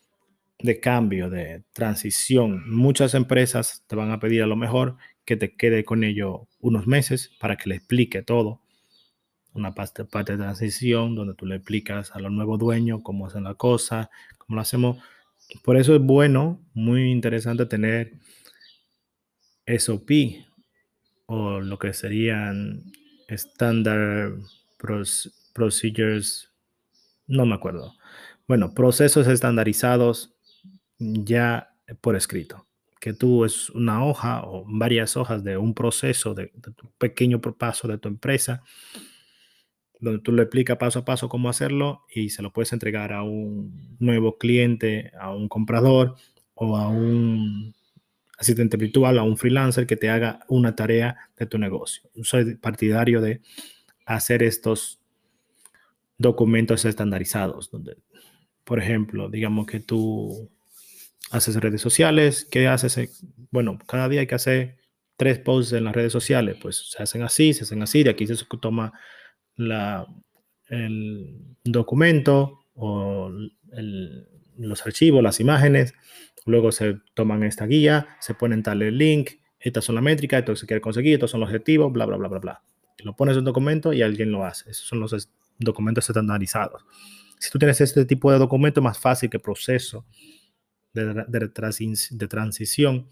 de 0.58 0.80
cambio, 0.80 1.30
de 1.30 1.64
transición. 1.74 2.68
Muchas 2.72 3.14
empresas 3.14 3.86
te 3.86 3.96
van 3.96 4.10
a 4.10 4.20
pedir 4.20 4.42
a 4.42 4.48
lo 4.48 4.56
mejor 4.56 4.98
que 5.26 5.38
te 5.38 5.56
quede 5.56 5.86
con 5.86 6.04
ello 6.04 6.48
unos 6.60 6.88
meses 6.88 7.30
para 7.40 7.56
que 7.56 7.70
le 7.70 7.76
explique 7.76 8.24
todo 8.24 8.62
una 9.54 9.74
parte, 9.74 10.06
parte 10.06 10.34
de 10.34 10.40
transición 10.40 11.16
donde 11.16 11.34
tú 11.34 11.46
le 11.46 11.56
explicas 11.56 12.12
a 12.16 12.20
los 12.20 12.32
nuevos 12.32 12.60
dueños 12.60 13.02
cómo 13.04 13.28
hacen 13.28 13.44
la 13.44 13.56
cosa, 13.56 14.10
cómo 14.38 14.56
lo 14.56 14.62
hacemos. 14.62 14.98
Por 15.64 15.78
eso 15.78 15.96
es 15.96 16.02
bueno, 16.02 16.62
muy 16.74 17.12
interesante 17.12 17.66
tener 17.66 18.14
SOP 19.68 20.12
o 21.26 21.60
lo 21.60 21.78
que 21.80 21.94
serían 21.94 22.84
Standard 23.28 24.40
Procedures, 25.54 26.50
no 27.28 27.46
me 27.46 27.56
acuerdo. 27.56 27.96
Bueno, 28.48 28.74
procesos 28.74 29.28
estandarizados 29.28 30.34
ya 30.98 31.74
por 32.02 32.16
escrito. 32.16 32.68
Que 33.00 33.14
tú 33.14 33.46
es 33.46 33.70
una 33.72 34.06
hoja 34.06 34.44
o 34.44 34.64
varias 34.68 35.18
hojas 35.18 35.44
de 35.44 35.58
un 35.58 35.74
proceso, 35.74 36.34
de, 36.34 36.52
de 36.54 36.72
pequeño 36.98 37.42
paso 37.42 37.88
de 37.88 37.98
tu 37.98 38.08
empresa 38.08 38.64
donde 40.02 40.20
tú 40.20 40.32
le 40.32 40.42
explicas 40.42 40.78
paso 40.78 41.00
a 41.00 41.06
paso 41.06 41.30
cómo 41.30 41.50
hacerlo 41.50 42.06
y 42.14 42.32
se 42.32 42.42
lo 42.42 42.52
puedes 42.52 42.74
entregar 42.74 43.14
a 43.14 43.24
un 43.24 43.96
nuevo 44.00 44.38
cliente, 44.38 45.12
a 45.20 45.34
un 45.34 45.48
comprador 45.48 46.16
o 46.56 46.76
a 46.76 46.90
un 46.90 47.74
asistente 48.38 48.78
virtual, 48.78 49.20
a 49.20 49.24
un 49.24 49.38
freelancer 49.38 49.86
que 49.86 49.96
te 49.96 50.10
haga 50.10 50.40
una 50.50 50.76
tarea 50.76 51.30
de 51.38 51.46
tu 51.46 51.60
negocio. 51.60 52.10
Soy 52.24 52.56
partidario 52.56 53.22
de 53.22 53.42
hacer 54.06 54.42
estos 54.42 55.00
documentos 56.18 56.84
estandarizados, 56.86 57.70
donde, 57.70 57.98
por 58.64 58.80
ejemplo, 58.80 59.30
digamos 59.30 59.68
que 59.68 59.80
tú 59.80 60.50
haces 61.30 61.56
redes 61.58 61.82
sociales, 61.82 62.48
¿qué 62.50 62.68
haces? 62.68 63.24
Bueno, 63.52 63.78
cada 63.88 64.10
día 64.10 64.22
hay 64.22 64.28
que 64.28 64.36
hacer 64.36 64.78
tres 65.16 65.38
posts 65.38 65.74
en 65.74 65.84
las 65.84 65.96
redes 65.96 66.12
sociales, 66.12 66.58
pues 66.60 66.90
se 66.90 67.04
hacen 67.04 67.22
así, 67.22 67.54
se 67.54 67.64
hacen 67.64 67.84
así, 67.84 68.02
de 68.02 68.10
aquí 68.10 68.26
se 68.26 68.36
toma 68.60 68.92
la, 69.68 70.08
el 70.70 71.56
documento 71.64 72.60
o 72.74 73.32
los 74.58 74.86
archivos, 74.86 75.24
las 75.24 75.40
imágenes, 75.40 75.94
luego 76.46 76.72
se 76.72 76.98
toman 77.14 77.44
esta 77.44 77.66
guía, 77.66 78.08
se 78.20 78.34
ponen 78.34 78.64
tal 78.64 78.82
el 78.82 78.98
link, 78.98 79.32
estas 79.60 79.86
son 79.86 79.96
las 79.96 80.04
métricas, 80.04 80.40
esto 80.40 80.56
se 80.56 80.66
quiere 80.66 80.82
conseguir, 80.82 81.14
estos 81.14 81.32
son 81.32 81.40
los 81.40 81.50
objetivos, 81.50 81.92
bla, 81.92 82.06
bla, 82.06 82.18
bla, 82.18 82.28
bla, 82.28 82.40
bla. 82.40 82.64
Lo 83.04 83.16
pones 83.16 83.34
en 83.34 83.40
un 83.40 83.46
documento 83.46 83.94
y 83.94 84.02
alguien 84.02 84.32
lo 84.32 84.46
hace. 84.46 84.72
Esos 84.72 84.88
son 84.88 85.00
los 85.00 85.30
documentos 85.60 86.08
estandarizados. 86.10 86.84
Si 87.40 87.50
tú 87.50 87.58
tienes 87.58 87.82
este 87.82 88.06
tipo 88.06 88.32
de 88.32 88.38
documento, 88.38 88.82
más 88.82 89.00
fácil 89.00 89.30
que 89.30 89.38
el 89.38 89.44
proceso 89.44 90.06
de, 90.94 91.26
de 91.28 92.28
transición 92.28 93.08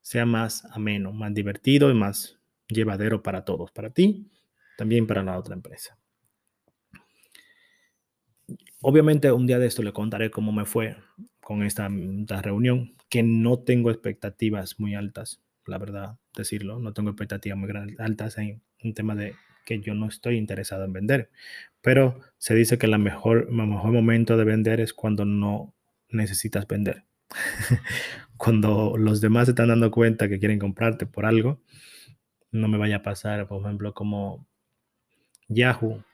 sea 0.00 0.26
más 0.26 0.64
ameno, 0.66 1.12
más 1.12 1.32
divertido 1.32 1.90
y 1.90 1.94
más 1.94 2.38
llevadero 2.68 3.22
para 3.22 3.44
todos, 3.44 3.70
para 3.70 3.90
ti 3.90 4.28
también 4.76 5.06
para 5.06 5.22
la 5.22 5.38
otra 5.38 5.54
empresa. 5.54 5.98
Obviamente 8.80 9.32
un 9.32 9.46
día 9.46 9.58
de 9.58 9.66
esto 9.66 9.82
le 9.82 9.92
contaré 9.92 10.30
cómo 10.30 10.52
me 10.52 10.66
fue 10.66 10.96
con 11.40 11.62
esta, 11.62 11.88
reunión, 12.42 12.94
que 13.08 13.22
no 13.22 13.58
tengo 13.58 13.90
expectativas 13.90 14.78
muy 14.78 14.94
altas, 14.94 15.42
la 15.66 15.78
verdad, 15.78 16.18
decirlo, 16.36 16.78
no 16.78 16.92
tengo 16.92 17.10
expectativas 17.10 17.58
muy 17.58 17.70
altas 17.98 18.38
en 18.38 18.62
un 18.82 18.94
tema 18.94 19.14
de 19.14 19.34
que 19.64 19.80
yo 19.80 19.94
no 19.94 20.06
estoy 20.06 20.36
interesado 20.36 20.84
en 20.84 20.92
vender, 20.92 21.30
pero 21.80 22.20
se 22.38 22.54
dice 22.54 22.76
que 22.76 22.86
la 22.86 22.98
mejor, 22.98 23.46
el 23.48 23.54
mejor 23.54 23.92
momento 23.92 24.36
de 24.36 24.44
vender 24.44 24.80
es 24.80 24.92
cuando 24.92 25.24
no 25.24 25.74
necesitas 26.10 26.66
vender. 26.66 27.04
cuando 28.36 28.96
los 28.98 29.20
demás 29.20 29.46
se 29.46 29.52
están 29.52 29.68
dando 29.68 29.90
cuenta 29.90 30.28
que 30.28 30.38
quieren 30.38 30.58
comprarte 30.58 31.06
por 31.06 31.24
algo, 31.24 31.60
no 32.50 32.68
me 32.68 32.78
vaya 32.78 32.96
a 32.96 33.02
pasar, 33.02 33.48
por 33.48 33.62
ejemplo, 33.62 33.94
como 33.94 34.46
Yahoo, 35.48 36.04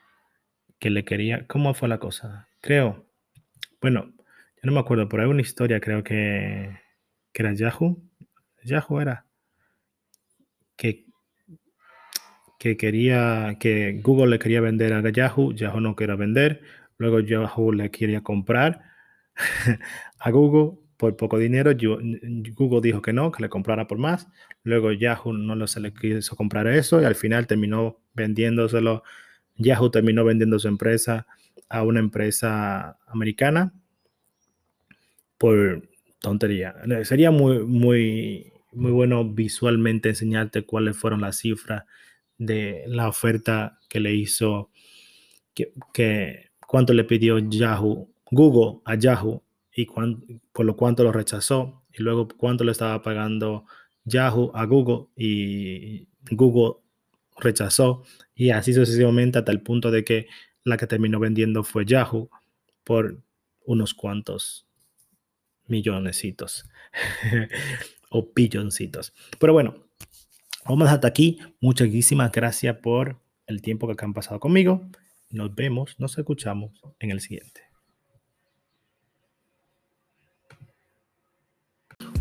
que 0.79 0.91
le 0.91 1.05
quería, 1.05 1.47
¿cómo 1.47 1.75
fue 1.75 1.89
la 1.89 1.99
cosa? 1.99 2.49
Creo, 2.61 3.07
bueno, 3.81 4.13
yo 4.17 4.63
no 4.63 4.73
me 4.73 4.81
acuerdo, 4.81 5.09
pero 5.09 5.23
hay 5.23 5.29
una 5.29 5.43
historia, 5.43 5.81
creo 5.81 6.03
que, 6.03 6.79
que 7.33 7.43
era 7.43 7.53
Yahoo, 7.55 8.03
Yahoo 8.65 9.01
era, 9.01 9.27
que, 10.77 11.07
que 12.59 12.77
quería, 12.77 13.57
que 13.59 14.01
Google 14.03 14.31
le 14.31 14.39
quería 14.39 14.61
vender 14.61 14.93
a 14.93 15.09
Yahoo, 15.11 15.53
Yahoo 15.53 15.81
no 15.81 15.97
quería 15.97 16.17
vender, 16.17 16.63
luego 16.99 17.21
Yahoo 17.21 17.73
le 17.73 17.91
quería 17.91 18.23
comprar 18.23 18.83
a 20.19 20.31
Google 20.31 20.79
por 21.01 21.17
poco 21.17 21.39
dinero, 21.39 21.73
Google 21.75 22.83
dijo 22.83 23.01
que 23.01 23.15
no, 23.15 23.33
que 23.33 23.43
le 23.43 23.49
comprara 23.49 23.87
por 23.87 23.97
más, 23.97 24.29
luego 24.65 24.93
Yahoo 24.93 25.33
no 25.33 25.67
se 25.67 25.81
le 25.81 25.95
quiso 25.95 26.37
comprar 26.37 26.67
eso 26.67 27.01
y 27.01 27.07
al 27.07 27.15
final 27.15 27.47
terminó 27.47 28.03
vendiéndoselo, 28.13 29.03
Yahoo 29.57 29.91
terminó 29.91 30.27
vendiendo 30.27 30.59
su 30.59 30.69
empresa 30.69 31.27
a 31.71 31.85
una 31.85 32.01
empresa 32.01 32.99
americana 33.07 33.73
por 35.39 35.89
tontería. 36.21 36.75
Sería 37.05 37.31
muy, 37.31 37.61
muy, 37.61 38.53
muy 38.73 38.93
bueno 38.93 39.25
visualmente 39.25 40.11
enseñarte 40.11 40.67
cuáles 40.67 40.99
fueron 40.99 41.23
las 41.23 41.39
cifras 41.39 41.85
de 42.37 42.85
la 42.89 43.09
oferta 43.09 43.79
que 43.89 44.01
le 44.01 44.15
hizo, 44.15 44.69
que, 45.55 45.73
que 45.95 46.51
cuánto 46.67 46.93
le 46.93 47.05
pidió 47.05 47.39
Yahoo, 47.39 48.11
Google 48.31 48.83
a 48.85 48.97
Yahoo 48.97 49.43
y 49.83 50.41
por 50.53 50.65
lo 50.65 50.77
cuánto 50.77 51.05
lo 51.05 51.13
rechazó 51.13 51.83
y 51.93 52.03
luego 52.03 52.29
cuánto 52.29 52.65
le 52.65 52.73
estaba 52.73 53.03
pagando 53.03 53.67
Yahoo 54.05 54.51
a 54.55 54.65
Google 54.65 55.07
y 55.17 56.09
Google 56.31 56.81
rechazó 57.37 58.05
y 58.35 58.51
así 58.51 58.73
sucesivamente 58.73 59.39
hasta 59.39 59.53
el 59.53 59.63
punto 59.63 59.91
de 59.91 60.05
que 60.05 60.27
la 60.65 60.77
que 60.77 60.87
terminó 60.87 61.19
vendiendo 61.19 61.65
fue 61.65 61.85
Yahoo 61.85 62.31
por 62.85 63.23
unos 63.65 63.95
cuantos 63.95 64.67
millonesitos 65.67 66.69
o 68.11 68.29
billoncitos. 68.35 69.15
Pero 69.39 69.53
bueno, 69.53 69.87
vamos 70.67 70.89
hasta 70.89 71.09
aquí. 71.09 71.39
Muchísimas 71.61 72.33
gracias 72.33 72.77
por 72.79 73.21
el 73.47 73.63
tiempo 73.63 73.95
que 73.95 74.05
han 74.05 74.15
pasado 74.15 74.41
conmigo. 74.41 74.89
Nos 75.31 75.55
vemos, 75.55 75.99
nos 75.99 76.19
escuchamos 76.19 76.73
en 76.99 77.13
el 77.13 77.21
siguiente. 77.21 77.70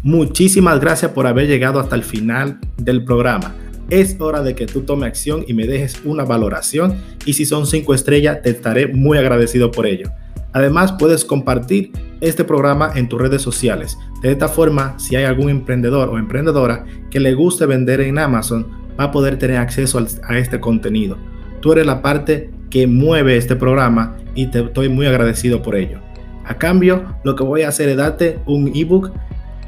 Muchísimas 0.03 0.79
gracias 0.79 1.11
por 1.11 1.27
haber 1.27 1.47
llegado 1.47 1.79
hasta 1.79 1.95
el 1.95 2.03
final 2.03 2.59
del 2.77 3.03
programa. 3.03 3.53
Es 3.89 4.15
hora 4.21 4.41
de 4.41 4.55
que 4.55 4.65
tú 4.65 4.81
tomes 4.81 5.07
acción 5.07 5.43
y 5.45 5.53
me 5.53 5.67
dejes 5.67 5.99
una 6.05 6.23
valoración 6.23 6.95
y 7.25 7.33
si 7.33 7.45
son 7.45 7.65
cinco 7.65 7.93
estrellas 7.93 8.41
te 8.41 8.51
estaré 8.51 8.87
muy 8.87 9.17
agradecido 9.17 9.71
por 9.71 9.85
ello. 9.85 10.09
Además 10.53 10.93
puedes 10.93 11.25
compartir 11.25 11.91
este 12.21 12.45
programa 12.45 12.91
en 12.95 13.09
tus 13.09 13.19
redes 13.19 13.41
sociales. 13.41 13.97
De 14.21 14.31
esta 14.31 14.47
forma, 14.47 14.97
si 14.97 15.17
hay 15.17 15.25
algún 15.25 15.49
emprendedor 15.49 16.09
o 16.09 16.17
emprendedora 16.17 16.85
que 17.11 17.19
le 17.19 17.33
guste 17.33 17.65
vender 17.65 17.99
en 17.99 18.19
Amazon, 18.19 18.67
va 18.97 19.05
a 19.05 19.11
poder 19.11 19.37
tener 19.37 19.57
acceso 19.57 19.99
a 20.23 20.37
este 20.37 20.61
contenido. 20.61 21.17
Tú 21.59 21.73
eres 21.73 21.85
la 21.85 22.01
parte 22.01 22.51
que 22.69 22.87
mueve 22.87 23.35
este 23.35 23.57
programa 23.57 24.15
y 24.33 24.47
te 24.47 24.61
estoy 24.61 24.87
muy 24.87 25.07
agradecido 25.07 25.61
por 25.61 25.75
ello. 25.75 25.99
A 26.45 26.57
cambio, 26.57 27.15
lo 27.23 27.35
que 27.35 27.43
voy 27.43 27.63
a 27.63 27.67
hacer 27.67 27.89
es 27.89 27.97
darte 27.97 28.39
un 28.45 28.71
ebook 28.73 29.11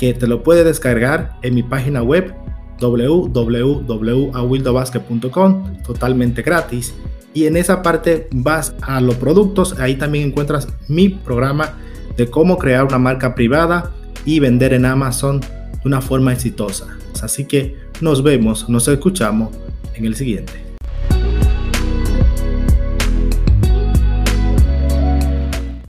que 0.01 0.13
te 0.15 0.25
lo 0.25 0.41
puedes 0.41 0.65
descargar 0.65 1.37
en 1.43 1.53
mi 1.53 1.61
página 1.61 2.01
web 2.01 2.33
www.awildobasket.com 2.79 5.77
totalmente 5.83 6.41
gratis. 6.41 6.95
Y 7.35 7.45
en 7.45 7.55
esa 7.55 7.83
parte 7.83 8.27
vas 8.31 8.73
a 8.81 8.99
los 8.99 9.13
productos 9.17 9.79
ahí 9.79 9.93
también 9.93 10.29
encuentras 10.29 10.67
mi 10.87 11.09
programa 11.09 11.77
de 12.17 12.31
cómo 12.31 12.57
crear 12.57 12.85
una 12.85 12.97
marca 12.97 13.35
privada 13.35 13.91
y 14.25 14.39
vender 14.39 14.73
en 14.73 14.87
Amazon 14.87 15.39
de 15.39 15.47
una 15.85 16.01
forma 16.01 16.33
exitosa. 16.33 16.87
Así 17.21 17.45
que 17.45 17.77
nos 18.01 18.23
vemos 18.23 18.67
nos 18.69 18.87
escuchamos 18.87 19.51
en 19.93 20.05
el 20.05 20.15
siguiente 20.15 20.70